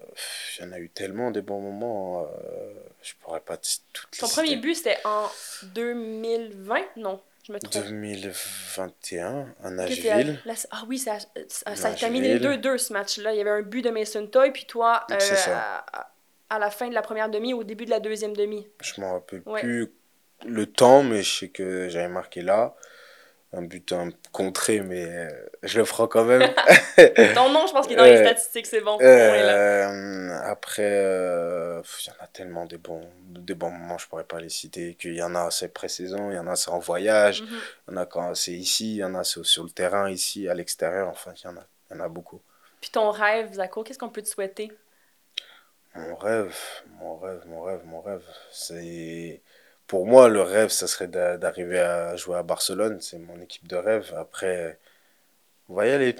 Il 0.59 0.63
y 0.63 0.67
en 0.67 0.71
a 0.71 0.79
eu 0.79 0.89
tellement 0.89 1.31
des 1.31 1.41
bons 1.41 1.59
moments. 1.59 2.23
euh, 2.23 2.73
je 3.01 3.13
pourrais 3.21 3.41
pas 3.41 3.57
toutes 3.57 4.07
Ton 4.19 4.27
premier 4.27 4.55
but, 4.55 4.75
c'était 4.75 4.97
en 5.05 5.27
2020? 5.73 6.81
Non, 6.95 7.19
je 7.45 7.51
me 7.53 7.59
trompe. 7.59 7.83
2021 7.85 9.47
à 9.63 9.69
Nashville. 9.69 10.39
là, 10.45 10.53
ah 10.71 10.83
oui, 10.87 10.97
ça, 10.97 11.17
ça, 11.47 11.75
ça 11.75 11.87
a 11.89 11.93
terminé 11.93 12.37
2-2 12.39 12.77
ce 12.77 12.93
match-là. 12.93 13.33
Il 13.33 13.37
y 13.37 13.41
avait 13.41 13.49
un 13.51 13.61
but 13.61 13.81
de 13.81 13.89
Mason 13.89 14.25
Toy, 14.27 14.51
puis 14.51 14.65
toi, 14.65 15.05
euh, 15.11 15.17
à, 15.47 16.11
à 16.49 16.59
la 16.59 16.69
fin 16.69 16.87
de 16.89 16.93
la 16.93 17.01
première 17.01 17.29
demi, 17.29 17.53
au 17.53 17.63
début 17.63 17.85
de 17.85 17.89
la 17.91 17.99
deuxième 17.99 18.35
demi? 18.35 18.67
Je 18.81 18.99
m'en 19.01 19.13
rappelle 19.13 19.41
Ouais. 19.45 19.61
plus 19.61 19.91
le 20.45 20.65
temps, 20.65 21.03
mais 21.03 21.23
je 21.23 21.39
sais 21.39 21.49
que 21.49 21.87
j'avais 21.89 22.07
marqué 22.09 22.41
là. 22.41 22.75
Un 23.57 23.61
but 23.61 23.93
un 23.93 24.09
contré, 24.33 24.81
mais 24.81 25.05
euh, 25.05 25.29
je 25.63 25.79
le 25.79 25.85
ferai 25.85 26.09
quand 26.09 26.25
même. 26.25 26.41
Ton 27.35 27.49
nom, 27.51 27.65
je 27.67 27.71
pense 27.71 27.87
qu'il 27.87 27.93
est 27.93 27.95
dans 27.95 28.03
les 28.03 28.17
statistiques, 28.17 28.65
c'est 28.65 28.81
bon. 28.81 28.97
Euh, 29.01 30.37
après, 30.43 30.81
euh, 30.83 31.81
il 32.03 32.07
y 32.07 32.11
en 32.11 32.23
a 32.23 32.27
tellement 32.27 32.65
des 32.65 32.77
bons, 32.77 33.07
des 33.29 33.53
bons 33.55 33.69
moments, 33.71 33.97
je 33.97 34.07
pourrais 34.07 34.25
pas 34.25 34.41
les 34.41 34.49
citer. 34.49 34.95
Qu'il 34.95 35.15
y 35.15 35.23
en 35.23 35.35
a, 35.35 35.51
c'est 35.51 35.69
pré-saison, 35.69 36.31
il 36.31 36.35
y 36.35 36.39
en 36.39 36.47
a, 36.47 36.57
c'est 36.57 36.69
en 36.71 36.79
voyage, 36.79 37.43
Mhm. 37.43 37.47
il 37.87 37.91
y 37.91 37.93
en 37.93 37.97
a 38.01 38.05
quand 38.05 38.35
c'est 38.35 38.51
ici, 38.51 38.95
il 38.95 38.97
y 38.97 39.03
en 39.05 39.15
a, 39.15 39.23
c'est 39.23 39.43
sur 39.45 39.63
le 39.63 39.69
terrain, 39.69 40.09
ici, 40.09 40.49
à 40.49 40.53
l'extérieur. 40.53 41.07
Enfin, 41.07 41.31
il 41.37 41.45
y 41.45 41.47
en 41.47 41.55
a, 41.55 41.65
il 41.89 41.97
y 41.97 41.99
en 42.01 42.03
a 42.03 42.09
beaucoup. 42.09 42.41
Puis 42.81 42.89
ton 42.89 43.09
rêve, 43.09 43.53
Zako, 43.53 43.83
qu'est-ce 43.83 43.99
qu'on 43.99 44.09
peut 44.09 44.21
te 44.21 44.27
souhaiter? 44.27 44.69
Mon 45.95 46.15
rêve, 46.15 46.53
mon 46.99 47.15
rêve, 47.17 47.41
mon 47.47 47.61
rêve, 47.61 47.81
mon 47.85 48.01
rêve, 48.01 48.23
c'est... 48.51 49.41
Pour 49.87 50.07
moi, 50.07 50.29
le 50.29 50.41
rêve, 50.41 50.69
ça 50.69 50.87
serait 50.87 51.07
d'a- 51.07 51.37
d'arriver 51.37 51.79
à 51.79 52.15
jouer 52.15 52.37
à 52.37 52.43
Barcelone. 52.43 52.99
C'est 53.01 53.17
mon 53.19 53.39
équipe 53.41 53.67
de 53.67 53.75
rêve. 53.75 54.13
Après, 54.17 54.79
on 55.69 55.75
va 55.75 55.87
y 55.87 55.91
aller 55.91 56.15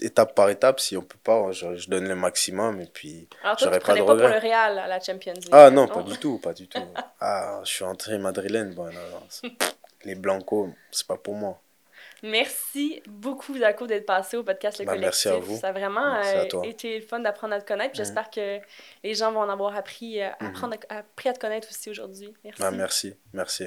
étape 0.00 0.34
par 0.34 0.48
étape. 0.50 0.78
Si 0.80 0.96
on 0.96 1.02
peut 1.02 1.18
pas, 1.22 1.50
je, 1.52 1.74
je 1.76 1.88
donne 1.90 2.06
le 2.08 2.14
maximum. 2.14 2.80
Et 2.80 2.86
puis... 2.86 3.28
J'aurais 3.58 3.80
pas 3.80 3.94
de 3.94 3.98
pas, 4.00 4.04
pour 4.06 4.14
le 4.14 4.24
regret. 4.24 4.38
Real 4.38 4.78
à 4.78 4.86
la 4.86 5.00
Champions 5.00 5.32
League. 5.34 5.48
Ah 5.52 5.70
non, 5.70 5.88
pas 5.88 6.02
du 6.02 6.16
tout, 6.18 6.38
pas 6.38 6.52
du 6.52 6.68
tout. 6.68 6.78
Ah, 7.20 7.60
je 7.64 7.70
suis 7.70 7.84
entré 7.84 8.16
madrilène. 8.18 8.74
Bon, 8.74 8.84
non, 8.84 8.92
non, 8.92 9.22
c'est- 9.28 9.48
Les 10.04 10.14
Blancos, 10.14 10.70
c'est 10.92 11.06
pas 11.06 11.16
pour 11.16 11.34
moi. 11.34 11.60
Merci 12.22 13.02
beaucoup, 13.06 13.56
Zako, 13.58 13.86
d'être 13.86 14.06
passé 14.06 14.36
au 14.36 14.42
podcast 14.42 14.78
Le 14.78 14.84
Bah, 14.84 14.92
Collectif. 14.94 15.26
merci 15.26 15.28
à 15.28 15.38
vous. 15.38 15.56
Ça 15.58 15.68
a 15.68 15.72
vraiment 15.72 16.14
euh, 16.16 16.44
été 16.64 17.00
fun 17.00 17.20
d'apprendre 17.20 17.54
à 17.54 17.60
te 17.60 17.66
connaître. 17.66 17.94
J'espère 17.94 18.28
que 18.30 18.58
les 19.04 19.14
gens 19.14 19.30
vont 19.32 19.40
en 19.40 19.48
avoir 19.48 19.76
appris, 19.76 20.20
euh, 20.20 20.28
apprendre 20.40 20.74
à- 20.88 20.98
appris 20.98 21.28
à 21.28 21.32
te 21.32 21.38
connaître 21.38 21.68
aussi 21.70 21.90
aujourd'hui. 21.90 22.34
Merci. 22.44 22.62
Ah, 22.64 22.70
merci, 22.70 23.14
merci. 23.32 23.64